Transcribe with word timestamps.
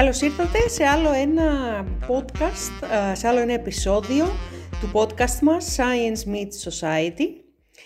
Καλώς 0.00 0.20
ήρθατε 0.20 0.68
σε 0.68 0.84
άλλο 0.84 1.12
ένα 1.12 1.84
podcast, 2.08 2.86
σε 3.12 3.28
άλλο 3.28 3.38
ένα 3.38 3.52
επεισόδιο 3.52 4.26
του 4.80 4.90
podcast 4.92 5.38
μας 5.42 5.76
Science 5.76 6.28
Meets 6.32 6.70
Society. 6.70 7.26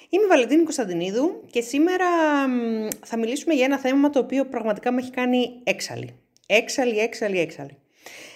Είμαι 0.09 0.24
η 0.24 0.29
Βαλεντίνη 0.29 0.63
Κωνσταντινίδου 0.63 1.45
και 1.51 1.61
σήμερα 1.61 2.06
θα 3.04 3.19
μιλήσουμε 3.19 3.54
για 3.54 3.65
ένα 3.65 3.79
θέμα 3.79 4.11
το 4.11 4.19
οποίο 4.19 4.45
πραγματικά 4.45 4.92
με 4.92 5.01
έχει 5.01 5.11
κάνει 5.11 5.51
έξαλλη. 5.65 6.15
Έξαλλη, 6.47 6.99
έξαλλη, 6.99 7.38
έξαλλη. 7.38 7.77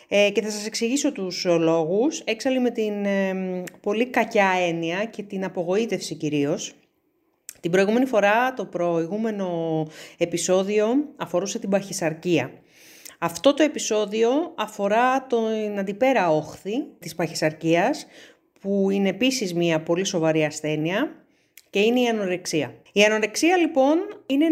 Ε, 0.09 0.31
και 0.31 0.43
θα 0.43 0.51
σας 0.51 0.67
εξηγήσω 0.67 1.13
τους 1.13 1.45
λόγους. 1.45 2.21
Έξαλλη 2.21 2.61
με 2.61 2.71
την 2.71 2.95
πολύ 3.81 4.07
κακιά 4.07 4.51
έννοια 4.69 5.05
και 5.05 5.23
την 5.23 5.45
απογοήτευση 5.45 6.15
κυρίως. 6.15 6.75
Την 7.61 7.71
προηγούμενη 7.71 8.07
φορά, 8.07 8.55
το 8.55 8.65
προηγούμενο 8.65 9.87
επεισόδιο 10.19 10.87
αφορούσε 11.17 11.59
την 11.59 11.69
παχυσαρκία. 11.69 12.53
Αυτό 13.19 13.55
το 13.55 13.63
επεισόδιο 13.63 14.31
αφορά 14.55 15.23
την 15.23 15.79
αντιπέρα 15.79 16.31
όχθη 16.31 16.85
της 16.99 17.15
παχυσαρκίας, 17.15 18.07
που 18.61 18.91
είναι 18.91 19.09
επίσης 19.09 19.55
μια 19.55 19.83
πολύ 19.83 20.05
σοβαρή 20.05 20.45
ασθένεια 20.45 21.11
και 21.71 21.81
είναι 21.81 22.01
η 22.01 22.09
ανορεξία. 22.09 22.75
Η 22.93 23.03
ανορεξία 23.05 23.57
λοιπόν 23.57 23.99
είναι 24.27 24.47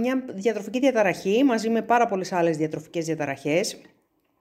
μια 0.00 0.24
διατροφική 0.28 0.78
διαταραχή 0.78 1.44
μαζί 1.44 1.70
με 1.70 1.82
πάρα 1.82 2.06
πολλές 2.06 2.32
άλλες 2.32 2.56
διατροφικές 2.56 3.04
διαταραχές. 3.04 3.80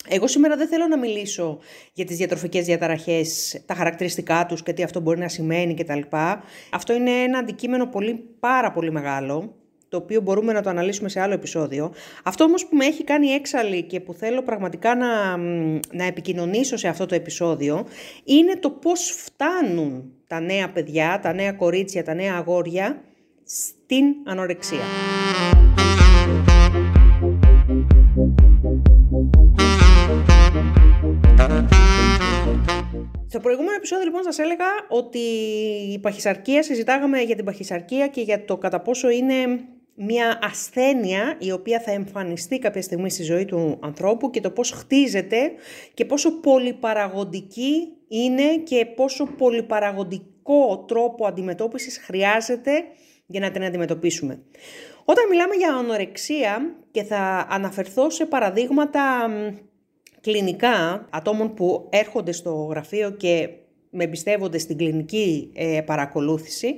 Εγώ 0.09 0.27
σήμερα 0.27 0.55
δεν 0.55 0.67
θέλω 0.67 0.87
να 0.87 0.97
μιλήσω 0.97 1.59
για 1.93 2.05
τις 2.05 2.17
διατροφικές 2.17 2.65
διαταραχές, 2.65 3.61
τα 3.65 3.73
χαρακτηριστικά 3.73 4.45
τους 4.45 4.63
και 4.63 4.73
τι 4.73 4.83
αυτό 4.83 4.99
μπορεί 4.99 5.19
να 5.19 5.27
σημαίνει 5.27 5.73
κτλ. 5.73 6.01
Αυτό 6.71 6.93
είναι 6.93 7.11
ένα 7.11 7.37
αντικείμενο 7.37 7.87
πολύ 7.87 8.13
πάρα 8.39 8.71
πολύ 8.71 8.91
μεγάλο 8.91 9.55
το 9.93 9.99
οποίο 9.99 10.21
μπορούμε 10.21 10.53
να 10.53 10.61
το 10.61 10.69
αναλύσουμε 10.69 11.09
σε 11.09 11.19
άλλο 11.19 11.33
επεισόδιο. 11.33 11.93
Αυτό 12.23 12.43
όμως 12.43 12.65
που 12.65 12.75
με 12.75 12.85
έχει 12.85 13.03
κάνει 13.03 13.27
έξαλλη 13.27 13.83
και 13.83 13.99
που 13.99 14.13
θέλω 14.13 14.43
πραγματικά 14.43 14.95
να, 14.95 15.37
να 15.91 16.03
επικοινωνήσω 16.03 16.77
σε 16.77 16.87
αυτό 16.87 17.05
το 17.05 17.15
επεισόδιο 17.15 17.85
είναι 18.23 18.55
το 18.55 18.69
πώς 18.69 19.09
φτάνουν 19.09 20.13
τα 20.27 20.39
νέα 20.39 20.69
παιδιά, 20.71 21.19
τα 21.21 21.33
νέα 21.33 21.51
κορίτσια, 21.51 22.03
τα 22.03 22.13
νέα 22.13 22.33
αγόρια 22.33 23.01
στην 23.45 24.05
ανορεξία. 24.25 24.83
Στο 33.27 33.39
προηγούμενο 33.39 33.75
επεισόδιο 33.75 34.05
λοιπόν 34.05 34.23
σας 34.23 34.39
έλεγα 34.39 34.65
ότι 34.89 35.19
η 35.93 35.99
παχυσαρκία, 35.99 36.63
συζητάγαμε 36.63 37.19
για 37.19 37.35
την 37.35 37.45
παχυσαρκία 37.45 38.07
και 38.07 38.21
για 38.21 38.45
το 38.45 38.57
κατά 38.57 38.79
πόσο 38.79 39.09
είναι 39.09 39.35
μια 39.95 40.39
ασθένεια 40.41 41.35
η 41.39 41.51
οποία 41.51 41.79
θα 41.79 41.91
εμφανιστεί 41.91 42.59
κάποια 42.59 42.81
στιγμή 42.81 43.09
στη 43.09 43.23
ζωή 43.23 43.45
του 43.45 43.77
ανθρώπου 43.81 44.29
και 44.29 44.41
το 44.41 44.51
πώς 44.51 44.71
χτίζεται 44.71 45.51
και 45.93 46.05
πόσο 46.05 46.39
πολυπαραγοντική 46.39 47.87
είναι 48.07 48.57
και 48.57 48.85
πόσο 48.85 49.25
πολυπαραγοντικό 49.25 50.83
τρόπο 50.87 51.25
αντιμετώπισης 51.25 51.97
χρειάζεται 51.97 52.71
για 53.25 53.39
να 53.39 53.51
την 53.51 53.63
αντιμετωπίσουμε. 53.63 54.39
Όταν 55.05 55.27
μιλάμε 55.29 55.55
για 55.55 55.73
ανορεξία 55.73 56.75
και 56.91 57.03
θα 57.03 57.47
αναφερθώ 57.49 58.09
σε 58.09 58.25
παραδείγματα 58.25 59.29
κλινικά 60.21 61.07
ατόμων 61.09 61.53
που 61.53 61.87
έρχονται 61.89 62.31
στο 62.31 62.53
γραφείο 62.53 63.11
και 63.11 63.49
με 63.89 64.03
εμπιστεύονται 64.03 64.57
στην 64.57 64.77
κλινική 64.77 65.51
ε, 65.53 65.81
παρακολούθηση, 65.85 66.75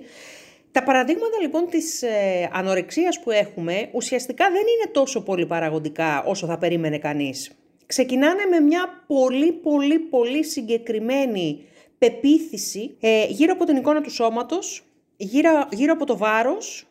τα 0.75 0.83
παραδείγματα 0.83 1.41
λοιπόν 1.41 1.69
της 1.69 2.01
ε, 2.01 2.49
ανορεξίας 2.53 3.19
που 3.19 3.31
έχουμε 3.31 3.89
ουσιαστικά 3.91 4.45
δεν 4.45 4.61
είναι 4.61 4.91
τόσο 4.91 5.23
πολύ 5.23 5.45
παραγωγικά 5.45 6.23
όσο 6.23 6.47
θα 6.47 6.57
περίμενε 6.57 6.97
κανείς. 6.97 7.51
Ξεκινάνε 7.85 8.45
με 8.45 8.59
μια 8.59 9.03
πολύ 9.07 9.51
πολύ 9.51 9.99
πολύ 9.99 10.43
συγκεκριμένη 10.43 11.65
πεποίθηση 11.97 12.97
ε, 12.99 13.25
γύρω 13.25 13.53
από 13.53 13.65
την 13.65 13.75
εικόνα 13.75 14.01
του 14.01 14.11
σώματος, 14.11 14.85
γύρω, 15.17 15.67
γύρω 15.71 15.93
από 15.93 16.05
το 16.05 16.17
βάρος 16.17 16.87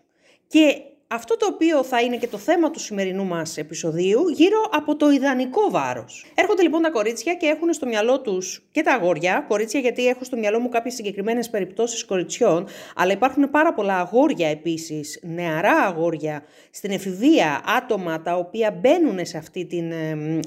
και 0.46 0.80
αυτό 1.06 1.36
το 1.36 1.46
οποίο 1.46 1.82
θα 1.82 2.00
είναι 2.00 2.16
και 2.16 2.26
το 2.26 2.38
θέμα 2.38 2.70
του 2.70 2.80
σημερινού 2.80 3.24
μας 3.24 3.56
επεισοδίου 3.56 4.28
γύρω 4.28 4.68
από 4.70 4.96
το 4.96 5.10
ιδανικό 5.10 5.70
βάρος. 5.70 6.26
Έρχονται 6.34 6.62
λοιπόν 6.62 6.82
τα 6.82 6.90
κορίτσια 6.90 7.34
και 7.34 7.46
έχουν 7.46 7.72
στο 7.72 7.86
μυαλό 7.86 8.20
τους 8.20 8.62
και 8.70 8.82
τα 8.82 8.92
αγόρια, 8.92 9.44
κορίτσια 9.48 9.80
γιατί 9.80 10.06
έχω 10.06 10.24
στο 10.24 10.36
μυαλό 10.36 10.60
μου 10.60 10.68
κάποιες 10.68 10.94
συγκεκριμένες 10.94 11.50
περιπτώσεις 11.50 12.04
κοριτσιών, 12.04 12.66
αλλά 12.96 13.12
υπάρχουν 13.12 13.50
πάρα 13.50 13.74
πολλά 13.74 13.98
αγόρια 13.98 14.48
επίσης, 14.48 15.20
νεαρά 15.22 15.72
αγόρια 15.72 16.44
στην 16.70 16.90
εφηβεία, 16.90 17.62
άτομα 17.66 18.22
τα 18.22 18.36
οποία 18.36 18.70
μπαίνουν 18.80 19.26
σε, 19.26 19.38
αυτή 19.38 19.64
την, 19.64 19.92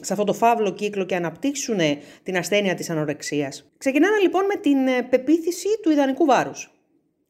σε 0.02 0.14
αυτό 0.14 0.26
το 0.26 0.34
φαύλο 0.34 0.72
κύκλο 0.72 1.06
και 1.06 1.16
αναπτύξουν 1.16 1.80
την 2.24 2.38
ασθένεια 2.38 2.76
της 2.76 2.90
ανορεξίας. 2.90 3.66
Ξεκινάνε 3.78 4.18
λοιπόν 4.22 4.46
με 4.46 4.56
την 4.56 4.88
ε, 4.88 5.02
πεποίθηση 5.02 5.68
του 5.82 5.90
ιδανικού 5.92 6.26
βάρους 6.26 6.72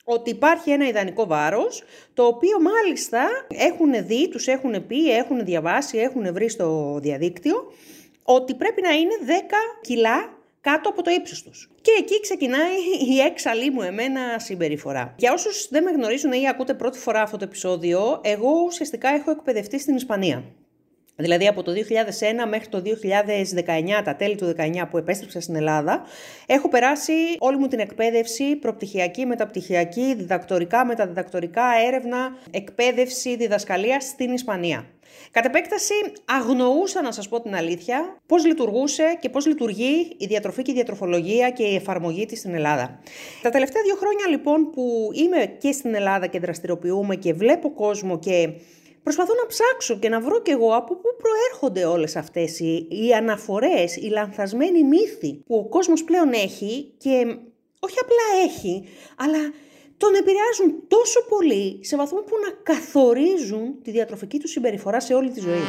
ότι 0.09 0.29
υπάρχει 0.29 0.72
ένα 0.72 0.88
ιδανικό 0.88 1.25
βάρος, 1.25 1.84
το 2.13 2.25
οποίο 2.25 2.57
μάλιστα 2.62 3.28
έχουν 3.47 4.06
δει, 4.07 4.29
τους 4.29 4.47
έχουν 4.47 4.88
πει, 4.88 5.12
έχουν 5.12 5.45
διαβάσει, 5.45 5.97
έχουν 5.97 6.34
βρει 6.34 6.50
στο 6.50 6.97
διαδίκτυο, 7.01 7.72
ότι 8.23 8.56
πρέπει 8.56 8.81
να 8.81 8.90
είναι 8.90 9.13
10 9.25 9.31
κιλά 9.81 10.38
κάτω 10.62 10.90
από 10.90 11.01
το 11.01 11.12
ύψος 11.12 11.44
τους. 11.44 11.69
Και 11.81 11.91
εκεί 12.00 12.22
ξεκινάει 12.22 12.75
η 13.09 13.19
έξαλλή 13.19 13.69
μου 13.72 13.81
εμένα 13.81 14.40
συμπεριφορά. 14.40 15.13
Για 15.17 15.34
όσους 15.34 15.67
δεν 15.69 15.84
με 15.84 15.91
γνωρίζουν 15.91 16.31
ή 16.31 16.47
ακούτε 16.50 16.73
πρώτη 16.73 17.00
φορά 17.00 17.22
αυτό 17.22 17.38
το 17.38 17.44
επεισόδιο, 17.44 18.22
εγώ 18.23 18.51
ουσιαστικά 18.66 19.09
έχω 19.09 19.31
εκπαιδευτεί 19.31 19.79
στην 19.79 19.96
Ισπανία. 19.96 20.44
Δηλαδή 21.19 21.47
από 21.47 21.63
το 21.63 21.72
2001 21.72 21.75
μέχρι 22.50 22.67
το 22.67 22.81
2019, 24.00 24.01
τα 24.03 24.16
τέλη 24.16 24.35
του 24.35 24.53
2019 24.57 24.88
που 24.89 24.97
επέστρεψα 24.97 25.39
στην 25.39 25.55
Ελλάδα, 25.55 26.03
έχω 26.45 26.69
περάσει 26.69 27.13
όλη 27.39 27.57
μου 27.57 27.67
την 27.67 27.79
εκπαίδευση, 27.79 28.55
προπτυχιακή, 28.55 29.25
μεταπτυχιακή, 29.25 30.13
διδακτορικά, 30.16 30.85
μεταδιδακτορικά, 30.85 31.63
έρευνα, 31.88 32.38
εκπαίδευση, 32.51 33.35
διδασκαλία 33.35 34.00
στην 34.00 34.33
Ισπανία. 34.33 34.85
Κατ' 35.31 35.45
επέκταση 35.45 35.94
αγνοούσα 36.25 37.01
να 37.01 37.11
σας 37.11 37.29
πω 37.29 37.41
την 37.41 37.55
αλήθεια 37.55 38.22
πώς 38.25 38.45
λειτουργούσε 38.45 39.17
και 39.19 39.29
πώς 39.29 39.45
λειτουργεί 39.45 40.16
η 40.17 40.25
διατροφή 40.25 40.61
και 40.61 40.72
η 40.72 40.73
διατροφολογία 40.73 41.49
και 41.49 41.63
η 41.63 41.75
εφαρμογή 41.75 42.25
της 42.25 42.39
στην 42.39 42.53
Ελλάδα. 42.53 42.99
Τα 43.41 43.49
τελευταία 43.49 43.81
δύο 43.81 43.95
χρόνια 43.95 44.28
λοιπόν 44.29 44.69
που 44.69 45.09
είμαι 45.13 45.45
και 45.45 45.72
στην 45.72 45.95
Ελλάδα 45.95 46.28
και 46.28 46.39
δραστηριοποιούμε 46.39 47.16
και 47.16 47.34
βλέπω 47.34 47.73
κόσμο 47.73 48.19
και 48.19 48.49
Προσπαθώ 49.07 49.34
να 49.34 49.47
ψάξω 49.47 50.00
και 50.00 50.09
να 50.09 50.19
βρω 50.19 50.41
κι 50.41 50.51
εγώ 50.51 50.75
από 50.75 50.95
πού 50.95 51.09
προέρχονται 51.18 51.85
όλες 51.85 52.16
αυτές 52.16 52.59
οι, 52.59 52.88
οι 52.90 53.13
αναφορές, 53.13 53.95
οι 53.95 54.07
λανθασμένοι 54.09 54.84
μύθοι 54.84 55.44
που 55.45 55.56
ο 55.56 55.68
κόσμος 55.68 56.03
πλέον 56.03 56.34
έχει 56.34 56.94
και 56.97 57.38
όχι 57.79 57.96
απλά 58.01 58.44
έχει, 58.46 58.84
αλλά 59.17 59.38
τον 59.97 60.16
επηρεάζουν 60.16 60.88
τόσο 60.88 61.25
πολύ 61.29 61.79
σε 61.81 61.96
βαθμό 61.96 62.19
που 62.19 62.35
να 62.46 62.73
καθορίζουν 62.73 63.81
τη 63.84 63.91
διατροφική 63.91 64.40
τους 64.40 64.51
συμπεριφορά 64.51 65.00
σε 65.00 65.13
όλη 65.13 65.29
τη 65.29 65.40
ζωή. 65.40 65.66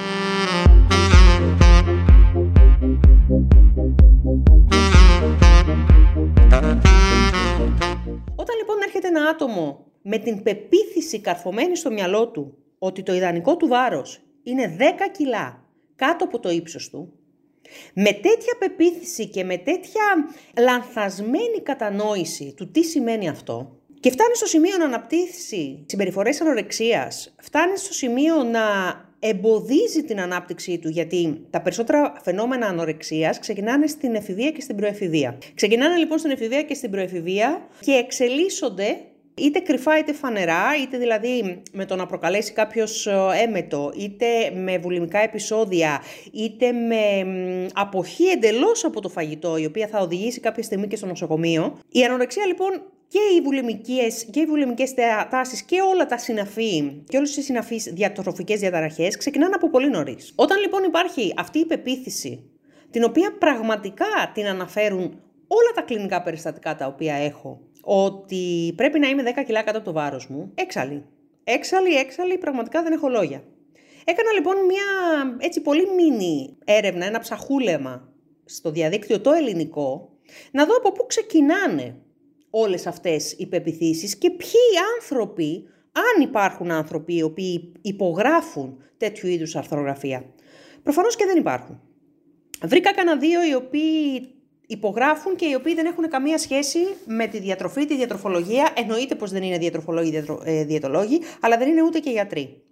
Όταν 8.36 8.56
λοιπόν 8.56 8.76
έρχεται 8.84 9.08
ένα 9.08 9.28
άτομο 9.28 9.86
με 10.02 10.18
την 10.18 10.42
πεποίθηση 10.42 11.20
καρφωμένη 11.20 11.76
στο 11.76 11.90
μυαλό 11.90 12.28
του 12.28 12.58
ότι 12.78 13.02
το 13.02 13.14
ιδανικό 13.14 13.56
του 13.56 13.68
βάρος 13.68 14.20
είναι 14.42 14.76
10 14.78 14.82
κιλά 15.12 15.64
κάτω 15.96 16.24
από 16.24 16.38
το 16.38 16.50
ύψος 16.50 16.90
του, 16.90 17.12
με 17.94 18.12
τέτοια 18.12 18.56
πεποίθηση 18.58 19.28
και 19.28 19.44
με 19.44 19.56
τέτοια 19.56 20.02
λανθασμένη 20.58 21.60
κατανόηση 21.62 22.54
του 22.56 22.70
τι 22.70 22.82
σημαίνει 22.82 23.28
αυτό, 23.28 23.78
και 24.00 24.10
φτάνει 24.10 24.36
στο 24.36 24.46
σημείο 24.46 24.76
να 24.76 24.84
αναπτύσσει 24.84 25.84
συμπεριφορές 25.86 26.40
ανορεξίας, 26.40 27.34
φτάνει 27.38 27.78
στο 27.78 27.92
σημείο 27.92 28.42
να 28.42 28.60
εμποδίζει 29.18 30.04
την 30.04 30.20
ανάπτυξή 30.20 30.78
του, 30.78 30.88
γιατί 30.88 31.46
τα 31.50 31.60
περισσότερα 31.60 32.12
φαινόμενα 32.22 32.66
ανορεξίας 32.66 33.38
ξεκινάνε 33.38 33.86
στην 33.86 34.14
εφηβεία 34.14 34.50
και 34.50 34.60
στην 34.60 34.76
προεφηβεία. 34.76 35.38
Ξεκινάνε 35.54 35.96
λοιπόν 35.96 36.18
στην 36.18 36.30
εφηβεία 36.30 36.62
και 36.62 36.74
στην 36.74 36.90
προεφηβεία 36.90 37.66
και 37.80 37.92
εξελίσσονται 37.92 39.00
είτε 39.38 39.58
κρυφά 39.58 39.98
είτε 39.98 40.12
φανερά, 40.12 40.64
είτε 40.82 40.98
δηλαδή 40.98 41.62
με 41.72 41.84
το 41.84 41.96
να 41.96 42.06
προκαλέσει 42.06 42.52
κάποιος 42.52 43.06
ε, 43.06 43.16
έμετο, 43.46 43.92
είτε 43.96 44.26
με 44.54 44.78
βουλημικά 44.78 45.18
επεισόδια, 45.18 46.02
είτε 46.32 46.72
με 46.72 47.26
αποχή 47.74 48.24
εντελώς 48.24 48.84
από 48.84 49.00
το 49.00 49.08
φαγητό, 49.08 49.56
η 49.56 49.64
οποία 49.64 49.86
θα 49.86 49.98
οδηγήσει 49.98 50.40
κάποια 50.40 50.62
στιγμή 50.62 50.86
και 50.86 50.96
στο 50.96 51.06
νοσοκομείο. 51.06 51.78
Η 51.88 52.04
ανορεξία 52.04 52.46
λοιπόν 52.46 52.82
και 53.08 53.18
οι 53.36 53.40
βουλημικές, 53.40 54.24
και 54.30 54.40
οι 54.40 54.46
βουλημικές 54.46 54.94
τάσεις 55.30 55.62
και 55.62 55.80
όλα 55.80 56.06
τα 56.06 56.18
συναφή 56.18 57.02
και 57.08 57.16
όλες 57.16 57.36
οι 57.36 57.42
συναφείς 57.42 57.84
διατροφικές 57.84 58.60
διαταραχές 58.60 59.16
ξεκινάνε 59.16 59.54
από 59.54 59.70
πολύ 59.70 59.90
νωρίς. 59.90 60.32
Όταν 60.34 60.60
λοιπόν 60.60 60.82
υπάρχει 60.82 61.34
αυτή 61.36 61.58
η 61.58 61.64
πεποίθηση, 61.66 62.50
την 62.90 63.04
οποία 63.04 63.36
πραγματικά 63.38 64.30
την 64.34 64.46
αναφέρουν 64.46 65.20
όλα 65.46 65.70
τα 65.74 65.82
κλινικά 65.82 66.22
περιστατικά 66.22 66.74
τα 66.74 66.86
οποία 66.86 67.14
έχω 67.14 67.60
ότι 67.90 68.72
πρέπει 68.76 68.98
να 68.98 69.08
είμαι 69.08 69.22
10 69.36 69.44
κιλά 69.46 69.62
κάτω 69.62 69.76
από 69.76 69.86
το 69.86 69.92
βάρος 69.92 70.26
μου, 70.28 70.52
έξαλλη. 70.54 71.04
Έξαλλη, 71.44 71.94
έξαλλη, 71.94 72.38
πραγματικά 72.38 72.82
δεν 72.82 72.92
έχω 72.92 73.08
λόγια. 73.08 73.42
Έκανα 74.04 74.32
λοιπόν 74.32 74.56
μια 74.64 74.84
έτσι 75.38 75.60
πολύ 75.60 75.86
μίνι 75.96 76.56
έρευνα, 76.64 77.06
ένα 77.06 77.18
ψαχούλεμα 77.18 78.12
στο 78.44 78.70
διαδίκτυο 78.70 79.20
το 79.20 79.32
ελληνικό, 79.32 80.10
να 80.50 80.66
δω 80.66 80.74
από 80.76 80.92
πού 80.92 81.06
ξεκινάνε 81.06 81.96
όλες 82.50 82.86
αυτές 82.86 83.32
οι 83.32 83.46
πεπιθήσεις 83.46 84.16
και 84.16 84.30
ποιοι 84.30 84.60
άνθρωποι, 84.94 85.64
αν 85.92 86.22
υπάρχουν 86.22 86.70
άνθρωποι 86.70 87.16
οι 87.16 87.22
οποίοι 87.22 87.72
υπογράφουν 87.82 88.82
τέτοιου 88.96 89.28
είδους 89.28 89.56
αρθρογραφία. 89.56 90.24
Προφανώς 90.82 91.16
και 91.16 91.24
δεν 91.24 91.36
υπάρχουν. 91.36 91.80
Βρήκα 92.64 92.94
κανένα 92.94 93.18
δύο 93.18 93.46
οι 93.48 93.54
οποίοι 93.54 94.28
υπογράφουν 94.70 95.36
και 95.36 95.46
οι 95.46 95.54
οποίοι 95.54 95.74
δεν 95.74 95.86
έχουν 95.86 96.08
καμία 96.08 96.38
σχέση 96.38 96.78
με 97.06 97.26
τη 97.26 97.38
διατροφή, 97.38 97.86
τη 97.86 97.96
διατροφολογία. 97.96 98.68
Εννοείται 98.76 99.14
πως 99.14 99.30
δεν 99.30 99.42
είναι 99.42 99.58
διατροφολόγοι, 99.58 100.24
ε, 100.44 100.64
διαιτολόγοι, 100.64 101.20
αλλά 101.40 101.56
δεν 101.56 101.68
είναι 101.68 101.82
ούτε 101.82 101.98
και 101.98 102.10
γιατροί. 102.10 102.62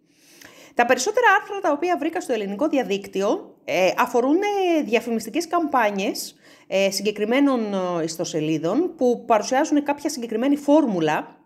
Τα 0.74 0.86
περισσότερα 0.86 1.26
άρθρα 1.40 1.58
τα 1.60 1.72
οποία 1.72 1.96
βρήκα 1.98 2.20
στο 2.20 2.32
ελληνικό 2.32 2.68
διαδίκτυο 2.68 3.56
ε, 3.64 3.90
αφορούν 3.98 4.36
ε, 4.36 4.82
διαφημιστικές 4.82 5.46
καμπάνιες 5.46 6.36
ε, 6.66 6.90
συγκεκριμένων 6.90 7.60
ιστοσελίδων 8.04 8.94
που 8.96 9.24
παρουσιάζουν 9.26 9.82
κάποια 9.82 10.10
συγκεκριμένη 10.10 10.56
φόρμουλα 10.56 11.36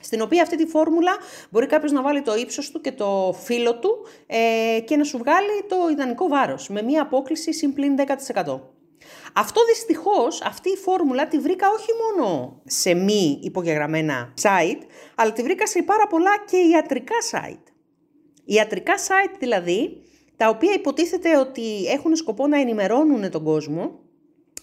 στην 0.00 0.20
οποία 0.20 0.42
αυτή 0.42 0.56
τη 0.56 0.66
φόρμουλα 0.66 1.16
μπορεί 1.50 1.66
κάποιος 1.66 1.92
να 1.92 2.02
βάλει 2.02 2.22
το 2.22 2.34
ύψος 2.34 2.70
του 2.70 2.80
και 2.80 2.92
το 2.92 3.36
φύλλο 3.42 3.78
του 3.78 4.06
ε, 4.26 4.80
και 4.80 4.96
να 4.96 5.04
σου 5.04 5.18
βγάλει 5.18 5.64
το 5.68 5.76
ιδανικό 5.90 6.28
βάρος 6.28 6.68
με 6.68 6.82
μία 6.82 7.02
απόκληση 7.02 7.52
συμπλήν 7.52 7.94
10%. 8.34 8.60
Αυτό 9.32 9.60
δυστυχώς, 9.64 10.42
αυτή 10.42 10.70
η 10.70 10.76
φόρμουλα 10.76 11.28
τη 11.28 11.38
βρήκα 11.38 11.66
όχι 11.70 11.90
μόνο 12.02 12.60
σε 12.64 12.94
μη 12.94 13.40
υπογεγραμμένα 13.42 14.34
site, 14.42 14.82
αλλά 15.14 15.32
τη 15.32 15.42
βρήκα 15.42 15.66
σε 15.66 15.82
πάρα 15.82 16.06
πολλά 16.06 16.30
και 16.50 16.56
ιατρικά 16.56 17.16
site. 17.32 17.72
Ιατρικά 18.44 18.94
site 18.96 19.36
δηλαδή, 19.38 20.02
τα 20.36 20.48
οποία 20.48 20.72
υποτίθεται 20.72 21.38
ότι 21.38 21.86
έχουν 21.86 22.16
σκοπό 22.16 22.46
να 22.46 22.60
ενημερώνουν 22.60 23.30
τον 23.30 23.44
κόσμο 23.44 24.00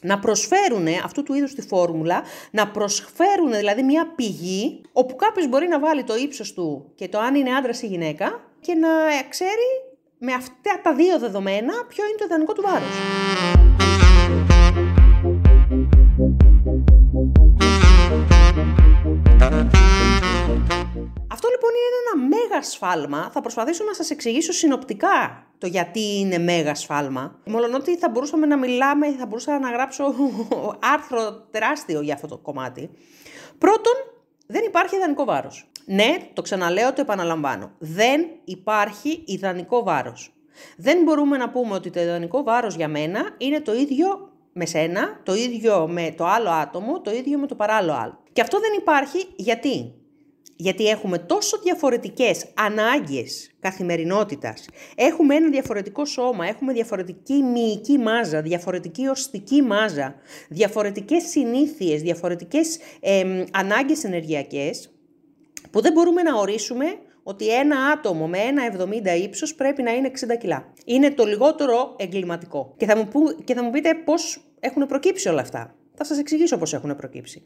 να 0.04 0.20
προσφέρουν 0.20 0.88
αυτού 1.04 1.24
του 1.24 1.34
είδους 1.34 1.54
τη 1.54 1.62
φόρμουλα, 1.62 2.24
να 2.52 2.68
προσφέρουν 2.68 3.52
δηλαδή 3.52 3.84
μια 3.84 4.14
πηγή 4.16 4.82
όπου 4.94 5.16
κάποιος 5.16 5.48
μπορεί 5.48 5.68
να 5.68 5.80
βάλει 5.80 6.04
το 6.04 6.16
ύψος 6.16 6.54
του 6.54 6.92
και 6.96 7.08
το 7.08 7.20
αν 7.20 7.36
είναι 7.36 7.56
άντρας 7.56 7.82
ή 7.82 7.88
γυναίκα 7.88 8.42
και 8.60 8.74
να 8.74 8.90
ξέρει 9.30 9.94
με 10.18 10.34
αυτά 10.34 10.80
τα 10.84 10.94
δύο 10.94 11.20
δεδομένα 11.20 11.74
ποιο 11.88 12.06
είναι 12.06 12.18
το 12.18 12.26
ιδανικό 12.26 12.54
του 12.54 12.62
βάρος. 12.62 13.53
Μέγα 22.64 22.72
σφάλμα. 22.72 23.30
Θα 23.34 23.42
προσπαθήσω 23.42 23.84
να 23.84 23.94
σας 23.94 24.10
εξηγήσω 24.10 24.52
συνοπτικά 24.52 25.48
το 25.58 25.68
γιατί 25.68 26.20
είναι 26.20 26.38
μέγα 26.38 26.76
σφάλμα. 26.76 27.40
Μόλον 27.46 27.74
ότι 27.74 27.98
θα 27.98 28.10
μπορούσαμε 28.10 28.46
να 28.46 28.58
μιλάμε, 28.58 29.12
θα 29.12 29.26
μπορούσα 29.26 29.60
να 29.60 29.70
γράψω 29.70 30.04
άρθρο 30.94 31.48
τεράστιο 31.52 32.02
για 32.02 32.14
αυτό 32.14 32.28
το 32.28 32.38
κομμάτι. 32.38 32.90
Πρώτον, 33.58 33.94
δεν 34.48 34.64
υπάρχει 34.66 34.96
ιδανικό 34.96 35.26
βάρος. 35.26 35.68
Ναι, 35.86 36.18
το 36.34 36.42
ξαναλέω, 36.42 36.94
το 36.94 37.02
επαναλαμβάνω. 37.02 37.72
Δεν 37.80 38.26
υπάρχει 38.44 39.24
ιδανικό 39.26 39.84
βάρος. 39.84 40.34
Δεν 40.78 41.04
μπορούμε 41.04 41.38
να 41.38 41.50
πούμε 41.50 41.74
ότι 41.74 41.90
το 41.90 42.00
ιδανικό 42.00 42.44
βάρος 42.44 42.76
για 42.76 42.88
μένα 42.88 43.36
είναι 43.38 43.62
το 43.62 43.74
ίδιο 43.74 44.32
με 44.54 44.66
σένα, 44.66 45.20
το 45.24 45.34
ίδιο 45.34 45.88
με 45.88 46.14
το 46.18 46.26
άλλο 46.26 46.50
άτομο, 46.50 47.02
το 47.02 47.12
ίδιο 47.12 47.40
με 47.40 47.48
το 47.48 47.56
παράλληλο 47.56 47.94
άλλο. 47.94 48.20
Και 48.34 48.42
αυτό 48.42 48.60
δεν 48.60 48.72
υπάρχει 48.78 49.28
γιατί 49.36 50.03
γιατί 50.56 50.88
έχουμε 50.88 51.18
τόσο 51.18 51.58
διαφορετικές 51.64 52.46
ανάγκες 52.54 53.52
καθημερινότητας, 53.60 54.66
έχουμε 54.96 55.36
ένα 55.36 55.50
διαφορετικό 55.50 56.06
σώμα, 56.06 56.48
έχουμε 56.48 56.74
διαφορετική 56.74 57.34
μυϊκή 57.34 57.98
μάζα, 57.98 58.42
διαφορετική 58.42 59.08
οστική 59.08 59.62
μάζα, 59.62 60.16
διαφορετικές 60.50 61.24
συνήθειες, 61.24 62.02
διαφορετικές 62.02 62.78
ε, 63.00 63.44
ανάγκες 63.52 64.04
ενεργειακές, 64.04 64.94
που 65.72 65.82
δεν 65.82 65.94
μπορούμε 65.94 66.22
να 66.22 66.36
ορίσουμε 66.36 66.86
ότι 67.24 67.54
ένα 67.54 67.78
άτομο 67.86 68.28
με 68.28 68.38
ένα 68.38 68.64
70 69.16 69.22
ύψος 69.24 69.56
πρέπει 69.56 69.82
να 69.82 69.92
είναι 69.92 70.12
60 70.34 70.38
κιλά. 70.40 70.74
Είναι 70.86 71.12
το 71.12 71.26
λιγότερο 71.26 71.96
εγκληματικό. 71.98 72.74
Και 72.78 72.86
θα 72.86 72.98
μου, 72.98 73.08
και 73.44 73.54
θα 73.54 73.64
μου 73.64 73.70
πείτε 73.70 73.94
πώς 73.94 74.44
έχουν 74.60 74.86
προκύψει 74.86 75.30
όλα 75.30 75.42
αυτά. 75.42 75.76
Θα 76.06 76.10
σας 76.10 76.22
εξηγήσω 76.22 76.58
πώς 76.58 76.74
έχουν 76.74 76.96
προκύψει. 76.96 77.44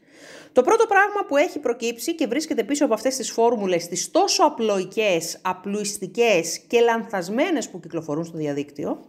Το 0.52 0.62
πρώτο 0.62 0.86
πράγμα 0.86 1.24
που 1.28 1.36
έχει 1.36 1.58
προκύψει 1.58 2.14
και 2.14 2.26
βρίσκεται 2.26 2.64
πίσω 2.64 2.84
από 2.84 2.94
αυτές 2.94 3.16
τις 3.16 3.30
φόρμουλες, 3.30 3.88
τις 3.88 4.10
τόσο 4.10 4.44
απλοϊκές, 4.44 5.38
απλουιστικές 5.42 6.58
και 6.58 6.80
λανθασμένες 6.80 7.68
που 7.68 7.80
κυκλοφορούν 7.80 8.24
στο 8.24 8.36
διαδίκτυο, 8.36 9.00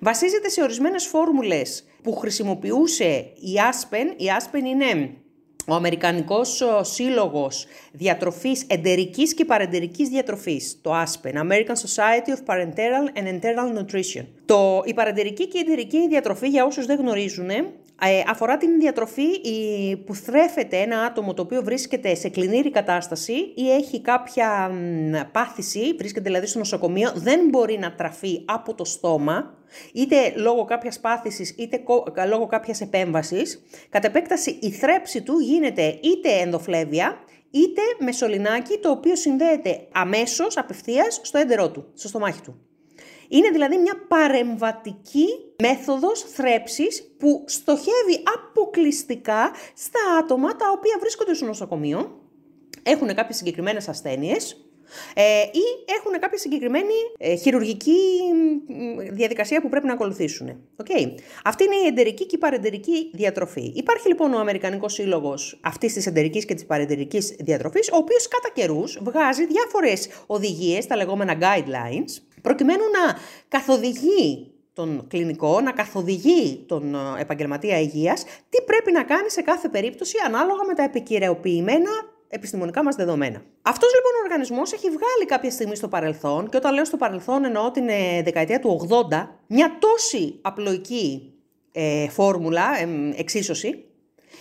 βασίζεται 0.00 0.48
σε 0.48 0.62
ορισμένες 0.62 1.06
φόρμουλες 1.06 1.84
που 2.02 2.16
χρησιμοποιούσε 2.16 3.04
η 3.34 3.52
Aspen. 3.70 4.14
Η 4.16 4.24
Aspen 4.38 4.64
είναι 4.64 5.10
ο 5.66 5.74
Αμερικανικός 5.74 6.62
Σύλλογος 6.80 7.66
Διατροφής 7.92 8.64
Εντερικής 8.66 9.34
και 9.34 9.44
Παρεντερικής 9.44 10.08
Διατροφής, 10.08 10.78
το 10.82 10.92
ASPEN, 11.02 11.34
American 11.34 11.74
Society 11.86 12.30
of 12.36 12.54
Parenteral 12.54 13.18
and 13.18 13.26
Enteral 13.26 13.78
Nutrition. 13.78 14.24
Το, 14.44 14.82
η 14.84 14.94
παρεντερική 14.94 15.48
και 15.48 15.58
η 15.58 15.60
εντερική 15.60 16.08
διατροφή, 16.08 16.48
για 16.48 16.64
όσους 16.64 16.86
δεν 16.86 16.98
γνωρίζουν, 16.98 17.50
ε, 17.50 17.72
αφορά 18.30 18.56
την 18.56 18.78
διατροφή 18.78 19.26
που 20.06 20.14
θρέφεται 20.14 20.76
ένα 20.76 21.00
άτομο 21.00 21.34
το 21.34 21.42
οποίο 21.42 21.62
βρίσκεται 21.62 22.14
σε 22.14 22.28
κλινήρη 22.28 22.70
κατάσταση 22.70 23.32
ή 23.54 23.70
έχει 23.70 24.00
κάποια 24.00 24.70
πάθηση, 25.32 25.94
βρίσκεται 25.98 26.24
δηλαδή 26.24 26.46
στο 26.46 26.58
νοσοκομείο, 26.58 27.12
δεν 27.14 27.48
μπορεί 27.48 27.78
να 27.78 27.94
τραφεί 27.94 28.42
από 28.44 28.74
το 28.74 28.84
στόμα, 28.84 29.54
είτε 29.92 30.16
λόγω 30.36 30.64
κάποιας 30.64 31.00
πάθησης 31.00 31.54
είτε 31.58 31.82
λόγω 32.28 32.46
κάποιας 32.46 32.80
επέμβασης. 32.80 33.62
Κατ' 33.88 34.04
επέκταση 34.04 34.58
η 34.60 34.70
θρέψη 34.70 35.22
του 35.22 35.38
γίνεται 35.38 35.98
είτε 36.02 36.28
ενδοφλέβεια, 36.28 37.16
είτε 37.50 37.80
με 37.98 38.12
σωληνάκι 38.12 38.78
το 38.78 38.90
οποίο 38.90 39.16
συνδέεται 39.16 39.86
αμέσως, 39.92 40.56
απευθείας, 40.56 41.20
στο 41.22 41.38
έντερό 41.38 41.70
του, 41.70 41.90
στο 41.94 42.08
στομάχι 42.08 42.40
του. 42.40 42.65
Είναι 43.28 43.48
δηλαδή 43.50 43.76
μια 43.76 44.04
παρεμβατική 44.08 45.26
μέθοδος 45.62 46.20
θρέψης 46.20 47.14
που 47.18 47.44
στοχεύει 47.46 48.22
αποκλειστικά 48.34 49.50
στα 49.74 50.00
άτομα 50.18 50.56
τα 50.56 50.70
οποία 50.74 50.96
βρίσκονται 51.00 51.34
στο 51.34 51.46
νοσοκομείο, 51.46 52.20
έχουν 52.82 53.14
κάποιες 53.14 53.36
συγκεκριμένες 53.36 53.88
ασθένειες, 53.88 54.66
ε, 55.14 55.42
ή 55.42 55.64
έχουν 55.98 56.20
κάποια 56.20 56.38
συγκεκριμένη 56.38 56.94
ε, 57.18 57.34
χειρουργική 57.34 57.98
διαδικασία 59.10 59.60
που 59.60 59.68
πρέπει 59.68 59.86
να 59.86 59.92
ακολουθήσουν. 59.92 60.48
Okay. 60.82 61.14
Αυτή 61.44 61.64
είναι 61.64 61.74
η 61.74 61.86
εντερική 61.86 62.26
και 62.26 62.36
η 62.36 62.38
παρεντερική 62.38 63.10
διατροφή. 63.12 63.72
Υπάρχει 63.74 64.08
λοιπόν 64.08 64.34
ο 64.34 64.38
Αμερικανικός 64.38 64.92
Σύλλογος 64.92 65.58
αυτής 65.62 65.92
της 65.92 66.06
εντερικής 66.06 66.44
και 66.44 66.54
της 66.54 66.66
παρεντερικής 66.66 67.36
διατροφής, 67.38 67.90
ο 67.92 67.96
οποίος 67.96 68.28
κατά 68.28 68.50
καιρούς 68.54 68.98
βγάζει 69.02 69.46
διάφορες 69.46 70.08
οδηγίες, 70.26 70.86
τα 70.86 70.96
λεγόμενα 70.96 71.38
guidelines, 71.40 72.22
προκειμένου 72.46 72.84
να 72.98 73.18
καθοδηγεί 73.48 74.50
τον 74.72 75.06
κλινικό, 75.08 75.60
να 75.60 75.72
καθοδηγεί 75.72 76.64
τον 76.68 76.94
ε, 76.94 77.20
επαγγελματία 77.20 77.80
υγείας, 77.80 78.24
τι 78.24 78.62
πρέπει 78.66 78.92
να 78.92 79.02
κάνει 79.02 79.30
σε 79.30 79.42
κάθε 79.42 79.68
περίπτωση 79.68 80.16
ανάλογα 80.26 80.64
με 80.66 80.74
τα 80.74 80.82
επικυρεοποιημένα 80.82 81.90
επιστημονικά 82.28 82.82
μας 82.82 82.94
δεδομένα. 82.96 83.42
Αυτός 83.62 83.90
λοιπόν 83.94 84.12
ο 84.12 84.22
οργανισμός 84.24 84.72
έχει 84.72 84.86
βγάλει 84.86 85.24
κάποια 85.26 85.50
στιγμή 85.50 85.76
στο 85.76 85.88
παρελθόν, 85.88 86.48
και 86.48 86.56
όταν 86.56 86.74
λέω 86.74 86.84
στο 86.84 86.96
παρελθόν 86.96 87.44
εννοώ 87.44 87.70
την 87.70 87.88
ε, 87.88 88.22
δεκαετία 88.22 88.60
του 88.60 88.88
80, 89.10 89.28
μια 89.46 89.76
τόση 89.78 90.38
απλοϊκή 90.42 91.32
ε, 91.72 92.08
φόρμουλα, 92.08 92.80
ε, 92.80 92.88
εξίσωση, 93.20 93.84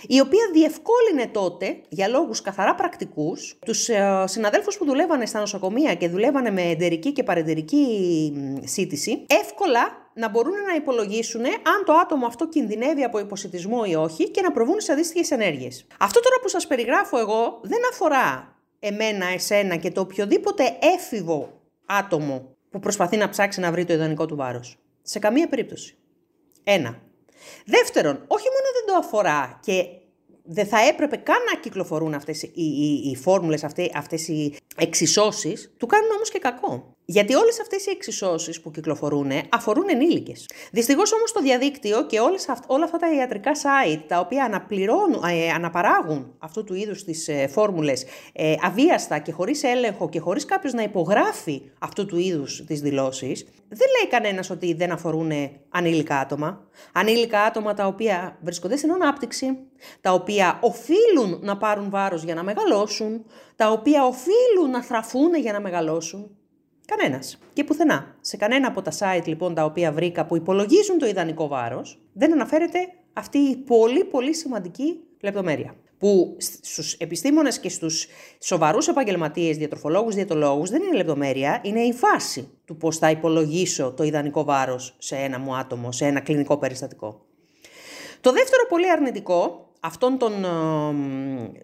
η 0.08 0.20
οποία 0.20 0.50
διευκόλυνε 0.54 1.28
τότε, 1.32 1.82
για 1.90 2.08
λόγους 2.08 2.42
καθαρά 2.42 2.76
πρακτικούς, 2.76 3.58
τους 3.66 3.90
ε, 3.90 4.24
συναδέλφους 4.26 4.78
που 4.78 4.86
δουλεύανε 4.86 5.26
στα 5.26 5.40
νοσοκομεία 5.40 5.96
και 5.96 6.10
δουλεύανε 6.10 6.52
με 6.52 6.62
εντερική 6.62 7.12
και 7.12 7.24
παρεντερική 7.24 8.34
σύντηση, 8.64 9.26
εύκολα 9.28 10.12
να 10.14 10.30
μπορούν 10.30 10.54
να 10.68 10.76
υπολογίσουν 10.76 11.46
αν 11.46 11.84
το 11.86 11.94
άτομο 11.94 12.26
αυτό 12.26 12.48
κινδυνεύει 12.48 13.04
από 13.04 13.20
υποσυτισμό 13.20 13.82
ή 13.86 13.96
όχι 13.96 14.30
και 14.30 14.42
να 14.42 14.52
προβούν 14.52 14.80
σε 14.80 14.92
αντίστοιχες 14.92 15.32
ενέργειες. 15.32 15.86
Αυτό 16.00 16.20
τώρα 16.20 16.36
που 16.42 16.48
σας 16.48 16.68
περιγράφω 16.68 17.20
εγώ 17.20 17.60
δεν 17.64 17.80
αφορά 17.92 18.56
εμένα, 18.80 19.26
εσένα 19.26 19.76
και 19.76 19.92
το 19.92 20.02
οποιοδήποτε 20.02 20.78
έφηβο 20.96 21.62
άτομο 21.86 22.56
που 22.70 22.80
προσπαθεί 22.80 23.18
να 23.18 23.30
ψάξει 23.30 23.60
να 23.60 23.72
βρει 23.72 23.86
το 23.86 23.94
ιδανικό 23.94 24.26
του 24.26 24.36
βάρος. 24.36 24.78
Σε 25.02 25.20
καμία 25.20 25.48
περίπτωση. 25.48 25.98
Ένα. 26.64 27.02
Δεύτερον, 27.66 28.16
όχι 28.28 28.48
μόνο 28.48 28.68
δεν 28.74 28.86
το 28.86 28.94
αφορά 29.08 29.60
και 29.64 29.86
δεν 30.44 30.68
θα 30.68 30.78
έπρεπε 30.88 31.16
καν 31.16 31.38
να 31.54 31.60
κυκλοφορούν 31.60 32.14
αυτές 32.14 32.44
οι, 32.44 32.52
οι, 32.54 33.10
οι 33.10 33.16
φόρμουλες, 33.16 33.64
αυτές, 33.64 33.90
αυτές 33.94 34.28
οι 34.28 34.56
εξισώσεις 34.76 35.74
του 35.78 35.86
κάνουν 35.86 36.12
όμως 36.12 36.30
και 36.30 36.40
κακό. 36.40 36.96
Γιατί 37.06 37.36
όλες 37.36 37.60
αυτές 37.60 37.86
οι 37.86 37.90
εξισώσεις 37.90 38.62
που 38.62 38.72
κυκλοφορούν 38.72 39.32
αφορούν 39.50 39.86
ενήλικες. 39.90 40.50
Δυστυχώς 40.72 41.14
όμως 41.14 41.32
το 41.32 41.42
διαδίκτυο 41.42 42.06
και 42.06 42.20
όλες, 42.20 42.46
όλα 42.68 42.84
αυτά 42.84 42.98
τα 42.98 43.16
ιατρικά 43.16 43.52
site 43.54 44.02
τα 44.08 44.20
οποία 44.20 44.44
αναπληρώνουν, 44.44 45.24
ε, 45.24 45.50
αναπαράγουν 45.50 46.34
αυτού 46.40 46.64
του 46.64 46.74
είδους 46.74 47.04
τις 47.04 47.28
ε, 47.28 47.48
φόρμουλες 47.48 48.06
ε, 48.34 48.56
αβίαστα 48.62 49.20
και 49.20 49.32
χωρίς 49.32 49.64
έλεγχο 49.64 50.10
και 50.10 50.20
χωρίς 50.20 50.46
κάποιος 50.46 50.74
να 50.74 50.84
υπογράφει 50.84 51.62
αυτού 51.80 52.06
του 52.06 52.18
είδους 52.18 52.64
τις 52.68 52.82
δηλώσεις, 52.82 53.46
δεν 53.68 53.88
λέει 54.00 54.10
κανένας 54.10 54.50
ότι 54.50 54.74
δεν 54.74 54.92
αφορούν 54.92 55.32
ανήλικα 55.70 56.20
άτομα. 56.20 56.68
Ανήλικα 56.92 57.42
άτομα 57.42 57.74
τα 57.74 57.88
οποία 57.88 58.38
βρίσκονται 58.42 58.78
στην 58.78 58.92
ανάπτυξη, 58.92 59.58
τα 60.02 60.14
οποία 60.14 60.60
οφείλουν 60.62 61.40
να 61.42 61.58
πάρουν 61.58 61.90
βάρος 61.90 62.24
για 62.24 62.36
να 62.36 62.44
μεγαλώσουν, 62.44 63.26
τα 63.56 63.72
οποία 63.72 64.06
οφείλουν 64.06 64.65
να 64.68 64.84
θραφούν 64.84 65.36
για 65.36 65.52
να 65.52 65.60
μεγαλώσουν. 65.60 66.38
Κανένας. 66.86 67.40
Και 67.54 67.64
πουθενά. 67.64 68.16
Σε 68.22 68.38
κανένα 68.38 68.68
από 68.68 68.82
τα 68.82 68.92
site 69.00 69.26
λοιπόν 69.26 69.54
τα 69.54 69.64
οποία 69.64 69.92
βρήκα 69.92 70.26
που 70.26 70.36
υπολογίζουν 70.36 70.98
το 70.98 71.06
ιδανικό 71.06 71.48
βάρος, 71.48 72.02
δεν 72.14 72.32
αναφέρεται 72.32 72.80
αυτή 73.14 73.38
η 73.38 73.56
πολύ 73.56 74.04
πολύ 74.04 74.36
σημαντική 74.36 75.00
λεπτομέρεια. 75.22 75.76
Που 75.98 76.38
στους 76.40 76.94
επιστήμονες 76.94 77.60
και 77.60 77.70
στους 77.70 78.08
σοβαρούς 78.40 78.88
επαγγελματίες, 78.88 79.58
διατροφολόγους, 79.58 80.16
διαιτολόγους, 80.16 80.70
δεν 80.70 80.82
είναι 80.82 80.96
λεπτομέρεια, 80.96 81.60
είναι 81.64 81.82
η 81.82 81.92
βάση 81.92 82.50
του 82.66 82.78
πώς 82.78 82.98
θα 82.98 83.10
υπολογίσω 83.10 83.92
το 83.92 84.04
ιδανικό 84.04 84.44
βάρος 84.44 84.96
σε 84.98 85.16
ένα 85.16 85.40
μου 85.40 85.56
άτομο, 85.56 85.92
σε 85.92 86.06
ένα 86.06 86.20
κλινικό 86.20 86.58
περιστατικό. 86.58 87.26
Το 88.22 88.32
δεύτερο 88.32 88.66
πολύ 88.70 88.92
αρνητικό 88.92 89.65
αυτόν 89.86 90.18
τον 90.18 90.34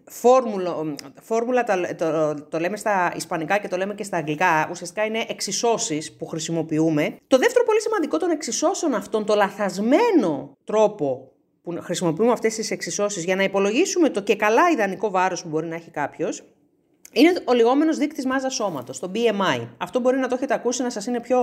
φόρμουλο, 0.06 0.96
φόρμουλα 1.22 1.64
το, 1.64 2.36
το, 2.50 2.60
λέμε 2.60 2.78
στα 2.78 3.14
ισπανικά 3.16 3.58
και 3.58 3.68
το 3.68 3.78
λέμε 3.78 3.94
και 3.94 4.04
στα 4.04 4.18
αγγλικά, 4.18 4.68
ουσιαστικά 4.72 5.06
είναι 5.06 5.26
εξισώσεις 5.28 6.14
που 6.14 6.26
χρησιμοποιούμε. 6.26 7.16
Το 7.28 7.38
δεύτερο 7.38 7.66
πολύ 7.66 7.82
σημαντικό 7.82 8.18
των 8.18 8.30
εξισώσεων 8.30 8.94
αυτών, 8.94 9.26
το 9.26 9.36
λαθασμένο 9.36 10.58
τρόπο 10.64 11.32
που 11.64 11.78
χρησιμοποιούμε 11.82 12.32
αυτές 12.32 12.56
τις 12.56 12.72
εξισώσεις 12.72 13.24
για 13.24 13.36
να 13.36 13.44
υπολογίσουμε 13.44 14.10
το 14.10 14.22
και 14.22 14.36
καλά 14.36 14.70
ιδανικό 14.74 15.10
βάρος 15.10 15.42
που 15.42 15.50
μπορεί 15.50 15.68
να 15.68 15.76
έχει 15.76 15.92
κάποιος, 15.92 16.44
είναι 17.12 17.34
ο 17.46 17.54
λιγόμενος 17.54 17.98
δείκτης 17.98 18.26
μάζας 18.26 18.54
σώματος, 18.54 19.00
το 19.00 19.12
BMI. 19.16 19.68
Αυτό 19.78 20.00
μπορεί 20.00 20.18
να 20.18 20.28
το 20.28 20.36
έχετε 20.36 20.54
ακούσει 20.54 20.82
να 20.82 20.90
σας 20.90 21.06
είναι 21.06 21.20
πιο 21.20 21.40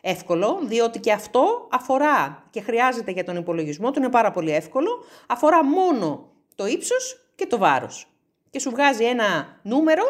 εύκολο, 0.00 0.58
διότι 0.62 1.00
και 1.00 1.12
αυτό 1.12 1.68
αφορά 1.70 2.46
και 2.50 2.60
χρειάζεται 2.60 3.10
για 3.10 3.24
τον 3.24 3.36
υπολογισμό 3.36 3.90
του, 3.90 3.98
είναι 3.98 4.10
πάρα 4.10 4.30
πολύ 4.30 4.50
εύκολο, 4.50 5.04
αφορά 5.26 5.64
μόνο 5.64 6.30
το 6.54 6.66
ύψος 6.66 7.26
και 7.34 7.46
το 7.46 7.58
βάρος. 7.58 8.06
Και 8.50 8.58
σου 8.58 8.70
βγάζει 8.70 9.04
ένα 9.04 9.58
νούμερο, 9.62 10.04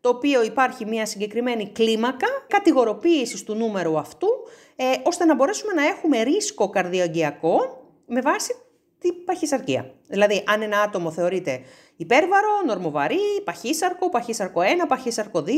το 0.00 0.08
οποίο 0.08 0.42
υπάρχει 0.42 0.86
μια 0.86 1.06
συγκεκριμένη 1.06 1.68
κλίμακα 1.68 2.26
κατηγοροποίησης 2.48 3.44
του 3.44 3.54
νούμερου 3.54 3.98
αυτού, 3.98 4.28
ε, 4.76 4.84
ώστε 5.02 5.24
να 5.24 5.34
μπορέσουμε 5.34 5.72
να 5.72 5.86
έχουμε 5.86 6.22
ρίσκο 6.22 6.70
καρδιογειακό 6.70 7.82
με 8.06 8.20
βάση 8.20 8.54
την 8.98 9.24
παχυσαρκία. 9.24 9.90
Δηλαδή, 10.06 10.44
αν 10.46 10.62
ένα 10.62 10.80
άτομο 10.80 11.10
θεωρείται 11.10 11.60
υπέρβαρο, 11.96 12.48
νορμοβαρή, 12.66 13.18
παχύσαρκο, 13.44 14.08
παχύσαρκο 14.08 14.60
1, 14.60 14.86
παχύσαρκο 14.88 15.40
2 15.40 15.50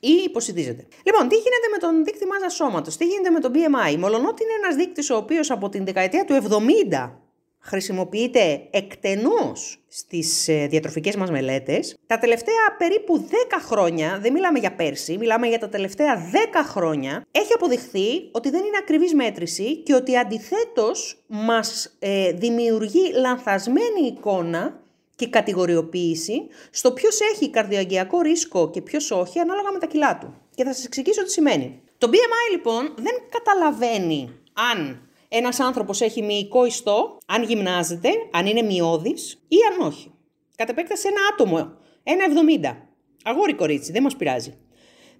ή 0.00 0.12
υποσυντίζεται. 0.24 0.86
Λοιπόν, 1.04 1.28
τι 1.28 1.34
γίνεται 1.36 1.68
με 1.72 1.78
τον 1.78 2.04
δείκτη 2.04 2.26
μάζας 2.26 2.54
σώματος, 2.54 2.96
τι 2.96 3.04
γίνεται 3.04 3.30
με 3.30 3.40
τον 3.40 3.52
BMI. 3.54 3.96
Μολονότι 3.96 4.42
είναι 4.42 4.52
ένας 4.62 4.76
δείκτης 4.76 5.10
ο 5.10 5.16
οποίος 5.16 5.50
από 5.50 5.68
την 5.68 5.84
δεκαετία 5.84 6.24
του 6.24 6.34
70 6.34 7.23
χρησιμοποιείται 7.64 8.66
εκτενώς 8.70 9.78
στις 9.88 10.48
ε, 10.48 10.66
διατροφικές 10.66 11.16
μας 11.16 11.30
μελέτες. 11.30 11.96
Τα 12.06 12.18
τελευταία 12.18 12.76
περίπου 12.78 13.28
10 13.30 13.34
χρόνια, 13.60 14.18
δεν 14.22 14.32
μιλάμε 14.32 14.58
για 14.58 14.74
πέρσι, 14.74 15.16
μιλάμε 15.18 15.46
για 15.46 15.58
τα 15.58 15.68
τελευταία 15.68 16.30
10 16.32 16.36
χρόνια, 16.64 17.26
έχει 17.30 17.52
αποδειχθεί 17.52 18.28
ότι 18.32 18.50
δεν 18.50 18.64
είναι 18.64 18.76
ακριβής 18.80 19.14
μέτρηση 19.14 19.76
και 19.76 19.94
ότι 19.94 20.16
αντιθέτως 20.16 21.24
μας 21.26 21.96
ε, 21.98 22.32
δημιουργεί 22.32 23.12
λανθασμένη 23.12 24.06
εικόνα 24.16 24.82
και 25.16 25.28
κατηγοριοποίηση 25.28 26.46
στο 26.70 26.92
ποιος 26.92 27.18
έχει 27.32 27.50
καρδιαγγειακό 27.50 28.20
ρίσκο 28.20 28.70
και 28.70 28.82
ποιος 28.82 29.10
όχι, 29.10 29.38
ανάλογα 29.38 29.72
με 29.72 29.78
τα 29.78 29.86
κιλά 29.86 30.18
του. 30.18 30.34
Και 30.54 30.64
θα 30.64 30.72
σας 30.74 30.84
εξηγήσω 30.84 31.24
τι 31.24 31.30
σημαίνει. 31.30 31.80
Το 31.98 32.08
BMI 32.10 32.52
λοιπόν 32.52 32.94
δεν 32.96 33.14
καταλαβαίνει 33.30 34.30
αν 34.72 35.08
ένας 35.36 35.60
άνθρωπος 35.60 36.00
έχει 36.00 36.22
μυϊκό 36.22 36.64
ιστό, 36.66 37.18
αν 37.26 37.42
γυμνάζεται, 37.42 38.08
αν 38.30 38.46
είναι 38.46 38.62
μειώδης 38.62 39.44
ή 39.48 39.56
αν 39.72 39.86
όχι. 39.86 40.10
Κατ' 40.56 40.68
επέκταση 40.68 41.08
ένα 41.08 41.20
άτομο, 41.32 41.72
ένα 42.02 42.24
70. 42.24 42.76
Αγόρι 43.24 43.54
κορίτσι, 43.54 43.92
δεν 43.92 44.02
μας 44.02 44.16
πειράζει. 44.16 44.54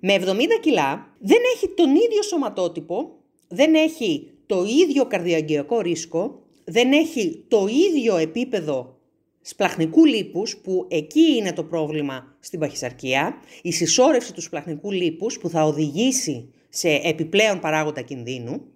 Με 0.01 0.15
70 0.15 0.59
κιλά 0.61 1.15
δεν 1.19 1.39
έχει 1.55 1.69
τον 1.69 1.91
ίδιο 1.91 2.23
σωματότυπο, 2.23 3.11
δεν 3.49 3.75
έχει 3.75 4.31
το 4.47 4.65
ίδιο 4.65 5.07
καρδιαγγειακό 5.07 5.81
ρίσκο, 5.81 6.43
δεν 6.65 6.93
έχει 6.93 7.45
το 7.49 7.67
ίδιο 7.67 8.17
επίπεδο 8.17 8.99
σπλαχνικού 9.41 10.05
λίπους, 10.05 10.57
που 10.57 10.87
εκεί 10.91 11.37
είναι 11.37 11.53
το 11.53 11.65
πρόβλημα 11.65 12.37
στην 12.41 12.59
παχυσαρκία, 12.59 13.35
η 13.63 13.73
συσσόρευση 13.73 14.35
του 14.35 14.41
σπλαχνικού 14.41 14.91
λίπους 14.91 15.39
που 15.39 15.49
θα 15.49 15.65
οδηγήσει 15.65 16.53
σε 16.69 16.89
επιπλέον 16.89 17.61
παράγοντα 17.61 18.01
κινδύνου, 18.01 18.74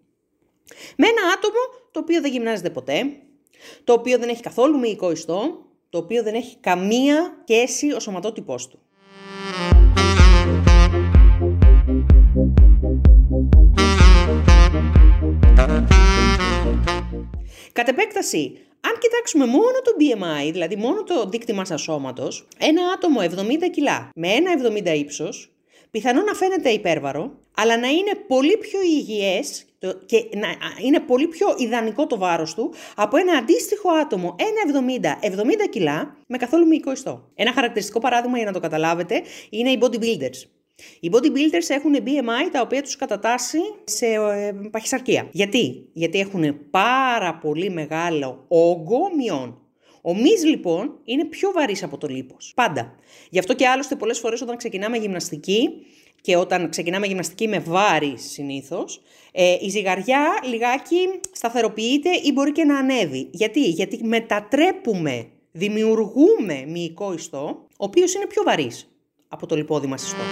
με 0.96 1.06
ένα 1.06 1.32
άτομο 1.36 1.88
το 1.90 2.00
οποίο 2.00 2.20
δεν 2.20 2.30
γυμνάζεται 2.30 2.70
ποτέ, 2.70 3.16
το 3.84 3.92
οποίο 3.92 4.18
δεν 4.18 4.28
έχει 4.28 4.42
καθόλου 4.42 4.78
μυϊκό 4.78 5.10
ιστό, 5.10 5.66
το 5.90 5.98
οποίο 5.98 6.22
δεν 6.22 6.34
έχει 6.34 6.56
καμία 6.56 7.44
σχέση 7.46 7.92
ο 7.92 8.00
σωματότυπός 8.00 8.68
του. 8.68 8.78
Κατ' 17.72 17.88
επέκταση, 17.88 18.58
αν 18.80 18.98
κοιτάξουμε 18.98 19.46
μόνο 19.46 19.80
το 19.84 19.90
BMI, 19.98 20.52
δηλαδή 20.52 20.76
μόνο 20.76 21.02
το 21.02 21.28
δείκτη 21.28 21.52
μάσας 21.52 21.82
σώματος, 21.82 22.48
ένα 22.58 22.82
άτομο 22.94 23.20
70 23.20 23.70
κιλά 23.70 24.10
με 24.14 24.28
ένα 24.28 24.52
70 24.52 24.94
ύψος, 24.94 25.52
πιθανόν 25.90 26.24
να 26.24 26.34
φαίνεται 26.34 26.68
υπέρβαρο, 26.68 27.38
αλλά 27.54 27.78
να 27.78 27.88
είναι 27.88 28.14
πολύ 28.26 28.56
πιο 28.56 28.80
υγιές 28.82 29.66
και 30.06 30.28
να 30.34 30.48
είναι 30.84 31.00
πολύ 31.00 31.28
πιο 31.28 31.54
ιδανικό 31.58 32.06
το 32.06 32.18
βάρος 32.18 32.54
του 32.54 32.74
από 32.96 33.16
ένα 33.16 33.32
αντίστοιχο 33.32 33.90
άτομο 33.90 34.36
1,70 34.38 35.30
70 35.30 35.68
κιλά 35.70 36.16
με 36.26 36.36
καθόλου 36.36 36.66
μυϊκό 36.66 36.92
ιστό. 36.92 37.28
Ένα 37.34 37.52
χαρακτηριστικό 37.52 37.98
παράδειγμα 37.98 38.36
για 38.36 38.46
να 38.46 38.52
το 38.52 38.60
καταλάβετε 38.60 39.22
είναι 39.50 39.70
οι 39.70 39.78
bodybuilders. 39.82 40.48
Οι 41.00 41.10
bodybuilders 41.12 41.68
έχουν 41.68 41.94
BMI 42.04 42.50
τα 42.52 42.60
οποία 42.60 42.82
τους 42.82 42.96
κατατάσσει 42.96 43.58
σε 43.84 44.06
ε, 44.06 44.52
παχυσαρκία. 44.70 45.28
Γιατί; 45.30 45.88
Γιατί 45.92 46.18
έχουν 46.18 46.70
πάρα 46.70 47.34
πολύ 47.34 47.70
μεγάλο 47.70 48.44
όγκο 48.48 48.98
μειών. 49.16 49.67
Ο 50.02 50.14
μυς 50.14 50.44
λοιπόν 50.44 50.98
είναι 51.04 51.24
πιο 51.24 51.50
βαρύς 51.54 51.82
από 51.82 51.98
το 51.98 52.06
λίπος. 52.06 52.52
Πάντα. 52.56 52.94
Γι' 53.30 53.38
αυτό 53.38 53.54
και 53.54 53.68
άλλωστε 53.68 53.96
πολλές 53.96 54.18
φορές 54.18 54.40
όταν 54.40 54.56
ξεκινάμε 54.56 54.96
γυμναστική 54.96 55.70
και 56.20 56.36
όταν 56.36 56.70
ξεκινάμε 56.70 57.06
γυμναστική 57.06 57.48
με 57.48 57.58
βάρη 57.58 58.14
συνήθως, 58.16 59.00
ε, 59.32 59.56
η 59.60 59.68
ζυγαριά 59.68 60.40
λιγάκι 60.44 60.96
σταθεροποιείται 61.32 62.10
ή 62.22 62.32
μπορεί 62.32 62.52
και 62.52 62.64
να 62.64 62.78
ανέβει. 62.78 63.28
Γιατί; 63.30 63.60
Γιατί 63.60 64.04
μετατρέπουμε, 64.04 65.26
δημιουργούμε 65.52 66.64
μυϊκό 66.66 67.12
ιστό, 67.12 67.66
ο 67.70 67.84
οποίος 67.84 68.14
είναι 68.14 68.26
πιο 68.26 68.42
βαρύς 68.42 68.88
από 69.28 69.46
το 69.46 69.56
λιπόδι 69.56 69.86
μας 69.86 70.02
ιστό. 70.02 70.22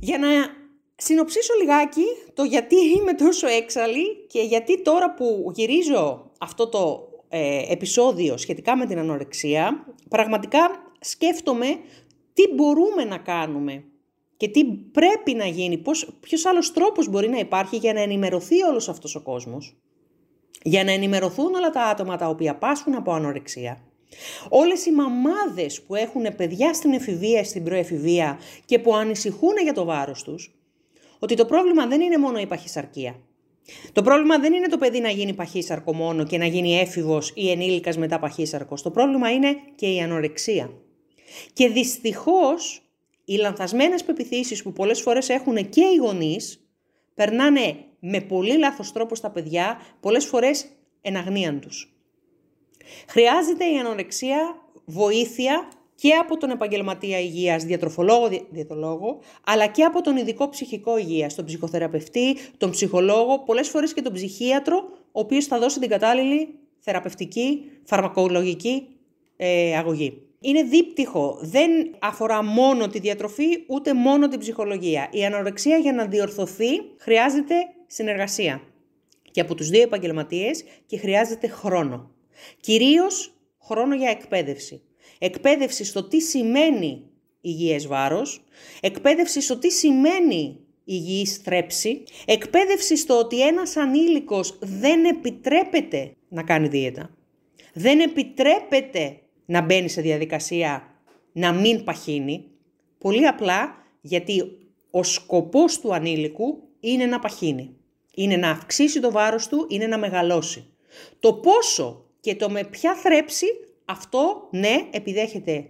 Για 0.00 0.18
να 0.18 0.28
συνοψίσω 1.04 1.52
λιγάκι 1.60 2.04
το 2.34 2.42
γιατί 2.42 2.76
είμαι 2.76 3.14
τόσο 3.14 3.46
έξαλλη 3.46 4.26
και 4.26 4.40
γιατί 4.40 4.82
τώρα 4.82 5.14
που 5.14 5.50
γυρίζω 5.54 6.30
αυτό 6.38 6.68
το 6.68 7.08
ε, 7.28 7.72
επεισόδιο 7.72 8.36
σχετικά 8.36 8.76
με 8.76 8.86
την 8.86 8.98
ανορεξία, 8.98 9.86
πραγματικά 10.08 10.58
σκέφτομαι 11.00 11.66
τι 12.32 12.54
μπορούμε 12.54 13.04
να 13.04 13.18
κάνουμε 13.18 13.84
και 14.36 14.48
τι 14.48 14.64
πρέπει 14.64 15.34
να 15.34 15.46
γίνει, 15.46 15.78
πώς, 15.78 16.16
ποιος 16.20 16.46
άλλος 16.46 16.72
τρόπος 16.72 17.08
μπορεί 17.08 17.28
να 17.28 17.38
υπάρχει 17.38 17.76
για 17.76 17.92
να 17.92 18.00
ενημερωθεί 18.00 18.62
όλος 18.62 18.88
αυτός 18.88 19.14
ο 19.14 19.20
κόσμος, 19.20 19.76
για 20.62 20.84
να 20.84 20.92
ενημερωθούν 20.92 21.54
όλα 21.54 21.70
τα 21.70 21.82
άτομα 21.82 22.16
τα 22.16 22.28
οποία 22.28 22.56
πάσχουν 22.56 22.94
από 22.94 23.12
ανορεξία, 23.12 23.82
όλες 24.48 24.86
οι 24.86 24.92
μαμάδες 24.92 25.82
που 25.82 25.94
έχουν 25.94 26.22
παιδιά 26.36 26.74
στην 26.74 26.92
εφηβεία, 26.92 27.44
στην 27.44 27.64
προεφηβεία 27.64 28.38
και 28.64 28.78
που 28.78 28.94
ανησυχούν 28.94 29.56
για 29.62 29.72
το 29.72 29.84
βάρος 29.84 30.22
τους, 30.22 30.61
ότι 31.22 31.34
το 31.34 31.44
πρόβλημα 31.44 31.86
δεν 31.86 32.00
είναι 32.00 32.18
μόνο 32.18 32.38
η 32.40 32.46
παχυσαρκία. 32.46 33.20
Το 33.92 34.02
πρόβλημα 34.02 34.38
δεν 34.38 34.52
είναι 34.52 34.68
το 34.68 34.78
παιδί 34.78 35.00
να 35.00 35.08
γίνει 35.08 35.34
παχύσαρκο 35.34 35.94
μόνο 35.94 36.24
και 36.24 36.38
να 36.38 36.46
γίνει 36.46 36.78
έφηβος 36.78 37.32
ή 37.34 37.50
ενήλικας 37.50 37.98
μετά 37.98 38.18
παχύσαρκος. 38.18 38.82
Το 38.82 38.90
πρόβλημα 38.90 39.30
είναι 39.30 39.56
και 39.74 39.86
η 39.86 40.00
ανορεξία. 40.00 40.70
Και 41.52 41.68
δυστυχώς 41.68 42.82
οι 43.24 43.34
λανθασμένες 43.36 44.04
πεπιθήσεις 44.04 44.62
που 44.62 44.72
πολλές 44.72 45.00
φορές 45.00 45.28
έχουν 45.28 45.68
και 45.68 45.80
οι 45.80 45.96
γονείς 45.96 46.66
περνάνε 47.14 47.76
με 47.98 48.20
πολύ 48.20 48.58
λάθος 48.58 48.92
τρόπο 48.92 49.14
στα 49.14 49.30
παιδιά, 49.30 49.80
πολλές 50.00 50.24
φορές 50.24 50.66
εν 51.00 51.60
τους. 51.60 51.94
Χρειάζεται 53.08 53.64
η 53.64 53.78
ανορεξία 53.78 54.56
βοήθεια 54.84 55.68
και 56.02 56.14
από 56.14 56.36
τον 56.36 56.50
επαγγελματία 56.50 57.20
υγείας, 57.20 57.64
διατροφολόγο, 57.64 58.28
διατολόγο, 58.50 59.18
αλλά 59.46 59.66
και 59.66 59.82
από 59.82 60.00
τον 60.00 60.16
ειδικό 60.16 60.48
ψυχικό 60.48 60.98
υγείας, 60.98 61.34
τον 61.34 61.44
ψυχοθεραπευτή, 61.44 62.36
τον 62.56 62.70
ψυχολόγο, 62.70 63.38
πολλές 63.38 63.68
φορές 63.68 63.92
και 63.92 64.02
τον 64.02 64.12
ψυχίατρο, 64.12 64.76
ο 65.12 65.20
οποίος 65.20 65.46
θα 65.46 65.58
δώσει 65.58 65.80
την 65.80 65.88
κατάλληλη 65.88 66.48
θεραπευτική, 66.78 67.64
φαρμακολογική 67.84 68.86
ε, 69.36 69.76
αγωγή. 69.76 70.22
Είναι 70.40 70.62
δίπτυχο, 70.62 71.38
δεν 71.40 71.70
αφορά 71.98 72.42
μόνο 72.42 72.88
τη 72.88 72.98
διατροφή, 72.98 73.64
ούτε 73.66 73.94
μόνο 73.94 74.28
την 74.28 74.38
ψυχολογία. 74.38 75.08
Η 75.10 75.24
ανορεξία 75.24 75.76
για 75.76 75.92
να 75.92 76.06
διορθωθεί 76.06 76.70
χρειάζεται 76.98 77.54
συνεργασία 77.86 78.62
και 79.30 79.40
από 79.40 79.54
τους 79.54 79.68
δύο 79.68 79.82
επαγγελματίες 79.82 80.64
και 80.86 80.98
χρειάζεται 80.98 81.48
χρόνο. 81.48 82.10
Κυρίως 82.60 83.34
χρόνο 83.60 83.94
για 83.94 84.10
εκπαίδευση. 84.10 84.82
Εκπαίδευση 85.24 85.84
στο 85.84 86.02
τι 86.04 86.20
σημαίνει 86.20 87.02
υγιές 87.40 87.86
βάρος, 87.86 88.44
εκπαίδευση 88.80 89.40
στο 89.40 89.58
τι 89.58 89.70
σημαίνει 89.70 90.58
υγιής 90.84 91.36
θρέψη, 91.36 92.02
εκπαίδευση 92.24 92.96
στο 92.96 93.18
ότι 93.18 93.46
ένας 93.46 93.76
ανήλικος 93.76 94.58
δεν 94.60 95.04
επιτρέπεται 95.04 96.14
να 96.28 96.42
κάνει 96.42 96.68
δίαιτα. 96.68 97.10
Δεν 97.72 98.00
επιτρέπεται 98.00 99.20
να 99.46 99.60
μπαίνει 99.60 99.88
σε 99.88 100.00
διαδικασία 100.00 101.00
να 101.32 101.52
μην 101.52 101.84
παχύνει, 101.84 102.44
πολύ 102.98 103.26
απλά 103.26 103.76
γιατί 104.00 104.58
ο 104.90 105.02
σκοπός 105.02 105.80
του 105.80 105.94
ανήλικου 105.94 106.62
είναι 106.80 107.06
να 107.06 107.18
παχύνει. 107.18 107.76
Είναι 108.14 108.36
να 108.36 108.50
αυξήσει 108.50 109.00
το 109.00 109.10
βάρος 109.10 109.48
του, 109.48 109.66
είναι 109.68 109.86
να 109.86 109.98
μεγαλώσει. 109.98 110.66
Το 111.20 111.34
πόσο 111.34 112.04
και 112.20 112.34
το 112.34 112.50
με 112.50 112.64
ποια 112.64 112.94
θρέψη, 112.94 113.46
αυτό 113.84 114.48
ναι 114.50 114.86
επιδέχεται 114.90 115.66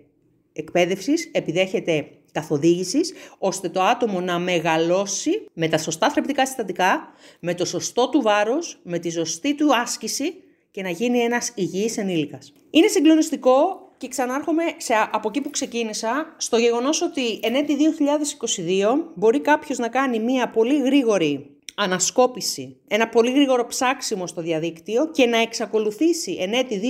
εκπαίδευσης, 0.52 1.30
επιδέχεται 1.32 2.08
καθοδήγησης, 2.32 3.12
ώστε 3.38 3.68
το 3.68 3.82
άτομο 3.82 4.20
να 4.20 4.38
μεγαλώσει 4.38 5.46
με 5.52 5.68
τα 5.68 5.78
σωστά 5.78 6.10
θρεπτικά 6.10 6.46
συστατικά, 6.46 7.12
με 7.40 7.54
το 7.54 7.64
σωστό 7.64 8.08
του 8.08 8.22
βάρος, 8.22 8.80
με 8.82 8.98
τη 8.98 9.10
σωστή 9.10 9.54
του 9.54 9.76
άσκηση 9.76 10.34
και 10.70 10.82
να 10.82 10.90
γίνει 10.90 11.18
ένας 11.18 11.52
υγιής 11.54 11.98
ενήλικας. 11.98 12.52
Είναι 12.70 12.86
συγκλονιστικό 12.86 13.88
και 13.96 14.08
ξανάρχομαι 14.08 14.62
σε, 14.76 14.94
από 15.12 15.28
εκεί 15.28 15.40
που 15.40 15.50
ξεκίνησα, 15.50 16.34
στο 16.36 16.56
γεγονός 16.56 17.02
ότι 17.02 17.40
εν 17.42 17.54
έτη 17.54 17.76
2022 17.76 19.12
μπορεί 19.14 19.40
κάποιος 19.40 19.78
να 19.78 19.88
κάνει 19.88 20.18
μία 20.20 20.50
πολύ 20.50 20.80
γρήγορη 20.80 21.51
ανασκόπηση, 21.74 22.76
ένα 22.88 23.08
πολύ 23.08 23.32
γρήγορο 23.32 23.66
ψάξιμο 23.66 24.26
στο 24.26 24.42
διαδίκτυο 24.42 25.10
και 25.10 25.26
να 25.26 25.38
εξακολουθήσει 25.38 26.36
εν 26.40 26.52
έτη 26.52 26.80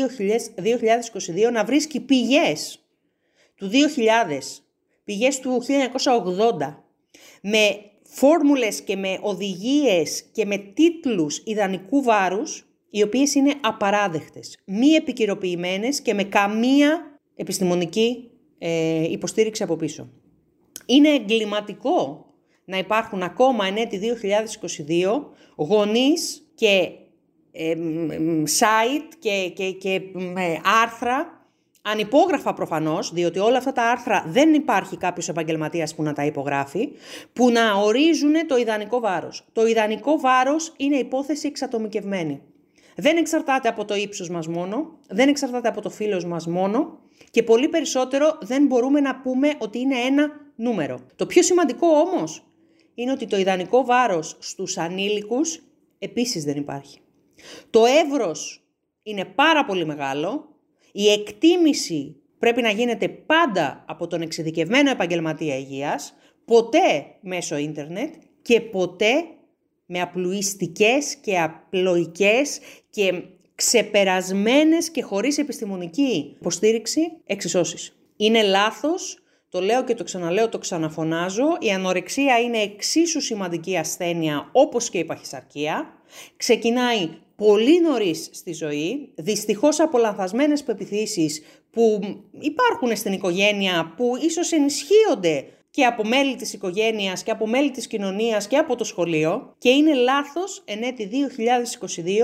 2022 1.48 1.52
να 1.52 1.64
βρίσκει 1.64 2.00
πηγές 2.00 2.78
του 3.54 3.70
2000, 3.70 4.38
πηγές 5.04 5.40
του 5.40 5.62
1980, 5.62 6.84
με 7.42 7.76
φόρμουλες 8.02 8.80
και 8.80 8.96
με 8.96 9.18
οδηγίες 9.20 10.22
και 10.32 10.44
με 10.44 10.56
τίτλους 10.56 11.42
ιδανικού 11.44 12.02
βάρους, 12.02 12.66
οι 12.90 13.02
οποίες 13.02 13.34
είναι 13.34 13.54
απαράδεκτες, 13.60 14.58
μη 14.66 14.88
επικυροποιημένες 14.88 16.00
και 16.00 16.14
με 16.14 16.24
καμία 16.24 17.20
επιστημονική 17.36 18.30
ε, 18.58 19.10
υποστήριξη 19.10 19.62
από 19.62 19.76
πίσω. 19.76 20.10
Είναι 20.86 21.08
εγκληματικό 21.08 22.26
να 22.64 22.78
υπάρχουν 22.78 23.22
ακόμα 23.22 23.66
εν 23.66 23.76
έτη 23.76 24.00
2022 24.88 25.22
γονείς 25.56 26.50
και 26.54 26.90
ε, 27.52 27.74
site 28.60 29.12
και, 29.18 29.52
και, 29.54 29.70
και 29.70 30.02
άρθρα 30.82 31.42
ανυπόγραφα 31.82 32.54
προφανώς, 32.54 33.12
διότι 33.12 33.38
όλα 33.38 33.58
αυτά 33.58 33.72
τα 33.72 33.82
άρθρα 33.90 34.24
δεν 34.28 34.54
υπάρχει 34.54 34.96
κάποιος 34.96 35.28
επαγγελματίας 35.28 35.94
που 35.94 36.02
να 36.02 36.12
τα 36.12 36.24
υπογράφει, 36.24 36.88
που 37.32 37.50
να 37.50 37.74
ορίζουν 37.74 38.32
το 38.46 38.56
ιδανικό 38.56 39.00
βάρος. 39.00 39.44
Το 39.52 39.66
ιδανικό 39.66 40.18
βάρος 40.18 40.72
είναι 40.76 40.96
υπόθεση 40.96 41.46
εξατομικευμένη. 41.46 42.40
Δεν 42.96 43.16
εξαρτάται 43.16 43.68
από 43.68 43.84
το 43.84 43.94
ύψος 43.94 44.28
μας 44.30 44.48
μόνο, 44.48 44.98
δεν 45.08 45.28
εξαρτάται 45.28 45.68
από 45.68 45.80
το 45.80 45.90
φύλλος 45.90 46.24
μας 46.24 46.46
μόνο 46.46 46.98
και 47.30 47.42
πολύ 47.42 47.68
περισσότερο 47.68 48.38
δεν 48.40 48.66
μπορούμε 48.66 49.00
να 49.00 49.20
πούμε 49.20 49.52
ότι 49.58 49.78
είναι 49.78 49.96
ένα 49.96 50.30
νούμερο. 50.56 50.98
Το 51.16 51.26
πιο 51.26 51.42
σημαντικό 51.42 51.86
όμως 51.86 52.44
είναι 52.94 53.12
ότι 53.12 53.26
το 53.26 53.36
ιδανικό 53.36 53.84
βάρος 53.84 54.36
στους 54.38 54.78
ανήλικους 54.78 55.62
επίσης 55.98 56.44
δεν 56.44 56.56
υπάρχει. 56.56 56.98
Το 57.70 57.84
εύρος 57.84 58.64
είναι 59.02 59.24
πάρα 59.24 59.64
πολύ 59.64 59.86
μεγάλο, 59.86 60.48
η 60.92 61.10
εκτίμηση 61.10 62.16
πρέπει 62.38 62.62
να 62.62 62.70
γίνεται 62.70 63.08
πάντα 63.08 63.84
από 63.88 64.06
τον 64.06 64.20
εξειδικευμένο 64.22 64.90
επαγγελματία 64.90 65.56
υγείας, 65.56 66.14
ποτέ 66.44 67.06
μέσω 67.20 67.56
ίντερνετ 67.56 68.14
και 68.42 68.60
ποτέ 68.60 69.24
με 69.86 70.00
απλουιστικές 70.00 71.14
και 71.16 71.40
απλοϊκές 71.40 72.58
και 72.90 73.22
ξεπερασμένες 73.54 74.90
και 74.90 75.02
χωρίς 75.02 75.38
επιστημονική 75.38 76.36
υποστήριξη 76.40 77.00
εξισώσεις. 77.26 77.96
Είναι 78.16 78.42
λάθος, 78.42 79.21
το 79.52 79.60
λέω 79.60 79.84
και 79.84 79.94
το 79.94 80.04
ξαναλέω, 80.04 80.48
το 80.48 80.58
ξαναφωνάζω, 80.58 81.56
η 81.60 81.70
ανορεξία 81.70 82.38
είναι 82.40 82.58
εξίσου 82.58 83.20
σημαντική 83.20 83.76
ασθένεια 83.76 84.48
όπως 84.52 84.90
και 84.90 84.98
η 84.98 85.04
παχυσαρκία. 85.04 85.92
Ξεκινάει 86.36 87.08
πολύ 87.36 87.80
νωρίς 87.80 88.28
στη 88.32 88.52
ζωή, 88.52 89.12
δυστυχώς 89.14 89.80
από 89.80 89.98
λανθασμένες 89.98 90.62
πεπιθήσεις 90.62 91.42
που 91.70 92.00
υπάρχουν 92.38 92.96
στην 92.96 93.12
οικογένεια, 93.12 93.92
που 93.96 94.12
ίσως 94.20 94.52
ενισχύονται 94.52 95.44
και 95.74 95.84
από 95.84 96.06
μέλη 96.06 96.36
της 96.36 96.52
οικογένειας 96.52 97.22
και 97.22 97.30
από 97.30 97.46
μέλη 97.46 97.70
της 97.70 97.86
κοινωνίας 97.86 98.46
και 98.46 98.56
από 98.56 98.76
το 98.76 98.84
σχολείο 98.84 99.54
και 99.58 99.68
είναι 99.68 99.94
λάθος 99.94 100.62
εν 100.64 100.82
έτη 100.82 101.08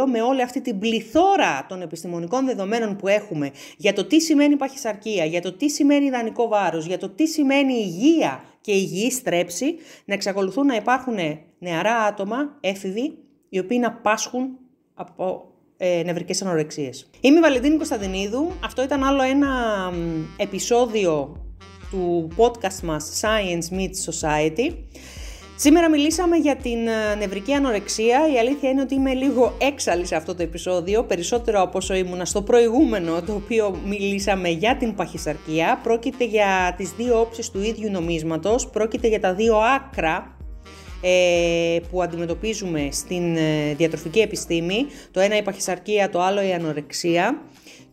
2022 0.05 0.11
με 0.11 0.23
όλη 0.23 0.43
αυτή 0.43 0.61
την 0.61 0.79
πληθώρα 0.79 1.67
των 1.69 1.83
επιστημονικών 1.83 2.47
δεδομένων 2.47 2.97
που 2.97 3.09
έχουμε 3.09 3.51
για 3.77 3.93
το 3.93 4.05
τι 4.05 4.21
σημαίνει 4.21 4.57
παχυσαρκία, 4.57 5.25
για 5.25 5.41
το 5.41 5.53
τι 5.53 5.69
σημαίνει 5.71 6.07
ιδανικό 6.07 6.49
βάρος, 6.49 6.87
για 6.87 6.99
το 6.99 7.09
τι 7.09 7.27
σημαίνει 7.27 7.73
υγεία 7.73 8.45
και 8.61 8.73
υγιής 8.73 9.15
στρέψη, 9.15 9.77
να 10.05 10.15
εξακολουθούν 10.15 10.67
να 10.67 10.75
υπάρχουν 10.75 11.17
νεαρά 11.59 11.95
άτομα, 11.95 12.57
έφηβοι, 12.61 13.19
οι 13.49 13.59
οποίοι 13.59 13.79
να 13.81 13.93
πάσχουν 13.93 14.59
από 14.95 15.53
ε, 15.77 16.03
νευρικές 16.05 16.43
ανορεξίες. 16.43 17.11
Είμαι 17.21 17.39
η 17.39 17.41
Βαλεντίνη 17.41 17.77
Κωνσταντινίδου. 17.77 18.53
Αυτό 18.65 18.83
ήταν 18.83 19.05
άλλο 19.05 19.23
ένα 19.23 19.49
επεισόδιο 20.37 21.43
του 21.91 22.29
podcast 22.37 22.81
μας 22.83 23.21
Science 23.21 23.75
Meets 23.75 24.13
Society. 24.13 24.75
Σήμερα 25.61 25.91
μιλήσαμε 25.91 26.37
για 26.37 26.57
την 26.57 26.87
ε, 26.87 27.15
νευρική 27.19 27.53
ανορεξία. 27.53 28.33
Η 28.35 28.39
αλήθεια 28.39 28.71
είναι 28.71 28.81
ότι 28.81 28.95
είμαι 28.95 29.15
λίγο 29.15 29.55
έξαλλη 29.59 30.07
σε 30.07 30.17
αυτό 30.17 30.35
το 30.35 30.43
επεισόδιο, 30.43 31.05
περισσότερο 31.05 31.61
από 31.63 31.79
όσο 31.79 31.95
ήμουνα 31.95 32.25
στο 32.25 32.43
προηγούμενο, 32.43 33.23
το 33.23 33.33
οποίο 33.33 33.81
μιλήσαμε 33.87 34.49
για 34.49 34.77
την 34.77 34.95
παχυσαρκία. 34.95 35.81
Πρόκειται 35.83 36.25
για 36.25 36.75
τις 36.77 36.93
δύο 36.97 37.21
όψεις 37.21 37.51
του 37.51 37.63
ίδιου 37.63 37.91
νομίσματος, 37.91 38.69
πρόκειται 38.69 39.09
για 39.09 39.21
τα 39.21 39.35
δύο 39.35 39.57
άκρα 39.57 40.37
ε, 41.01 41.79
που 41.91 42.03
αντιμετωπίζουμε 42.03 42.89
στην 42.93 43.37
ε, 43.37 43.75
διατροφική 43.77 44.19
επιστήμη. 44.19 44.87
Το 45.11 45.21
ένα 45.21 45.37
η 45.37 45.43
παχυσαρκία, 45.43 46.11
το 46.11 46.23
άλλο 46.23 46.43
η 46.43 46.53
ανορεξία. 46.53 47.43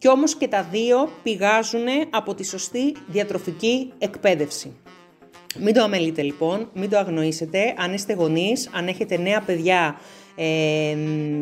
Και 0.05 0.11
όμως 0.11 0.35
και 0.35 0.47
τα 0.47 0.67
δύο 0.71 1.09
πηγάζουν 1.23 1.85
από 2.09 2.33
τη 2.33 2.45
σωστή 2.45 2.95
διατροφική 3.07 3.93
εκπαίδευση. 3.97 4.73
Μην 5.59 5.73
το 5.73 5.83
αμελείτε 5.83 6.21
λοιπόν, 6.21 6.69
μην 6.73 6.89
το 6.89 6.97
αγνοήσετε. 6.97 7.73
Αν 7.77 7.93
είστε 7.93 8.13
γονείς, 8.13 8.69
αν 8.73 8.87
έχετε 8.87 9.17
νέα 9.17 9.41
παιδιά 9.41 9.99
ε, 10.35 10.95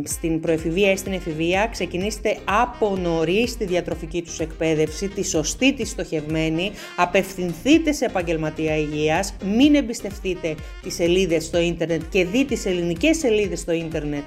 στην 0.04 0.40
προεφηβεία 0.40 0.92
ή 0.92 0.96
στην 0.96 1.14
εφηβεία, 1.14 1.68
ξεκινήστε 1.68 2.38
από 2.46 2.98
νωρί 2.98 3.56
τη 3.58 3.66
διατροφική 3.66 4.22
τους 4.22 4.40
εκπαίδευση, 4.40 5.08
τη 5.08 5.26
σωστή, 5.26 5.74
τη 5.74 5.86
στοχευμένη, 5.86 6.72
απευθυνθείτε 6.96 7.92
σε 7.92 8.06
επαγγελματία 8.06 8.78
υγείας, 8.78 9.36
μην 9.46 9.76
εμπιστευτείτε 9.76 10.56
τις 10.82 10.96
σελίδες 10.96 11.46
στο 11.46 11.60
ίντερνετ 11.60 12.02
και 12.10 12.26
δει 12.26 12.46
τις 12.46 12.66
ελληνικές 12.66 13.18
σελίδες 13.18 13.60
στο 13.60 13.72
ίντερνετ, 13.72 14.24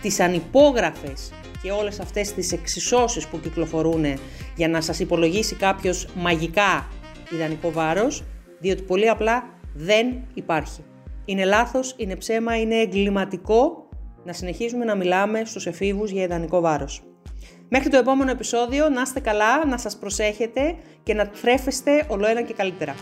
τις 0.00 0.20
ανυπόγραφες 0.20 1.32
και 1.62 1.70
όλες 1.70 2.00
αυτές 2.00 2.32
τις 2.32 2.52
εξισώσεις 2.52 3.26
που 3.26 3.40
κυκλοφορούν 3.40 4.04
για 4.56 4.68
να 4.68 4.80
σας 4.80 4.98
υπολογίσει 4.98 5.54
κάποιος 5.54 6.06
μαγικά 6.14 6.88
ιδανικό 7.32 7.72
βάρος, 7.72 8.24
διότι 8.58 8.82
πολύ 8.82 9.08
απλά 9.08 9.44
δεν 9.74 10.06
υπάρχει. 10.34 10.84
Είναι 11.24 11.44
λάθος, 11.44 11.94
είναι 11.96 12.16
ψέμα, 12.16 12.60
είναι 12.60 12.76
εγκληματικό 12.76 13.88
να 14.24 14.32
συνεχίζουμε 14.32 14.84
να 14.84 14.94
μιλάμε 14.94 15.42
στους 15.44 15.66
εφήβους 15.66 16.10
για 16.10 16.22
ιδανικό 16.22 16.60
βάρος. 16.60 17.02
Μέχρι 17.68 17.88
το 17.88 17.96
επόμενο 17.96 18.30
επεισόδιο, 18.30 18.88
να 18.88 19.00
είστε 19.00 19.20
καλά, 19.20 19.66
να 19.66 19.78
σας 19.78 19.96
προσέχετε 19.96 20.76
και 21.02 21.14
να 21.14 21.30
θρέφεστε 21.32 22.04
ολοένα 22.08 22.42
και 22.42 22.52
καλύτερα. 22.52 22.94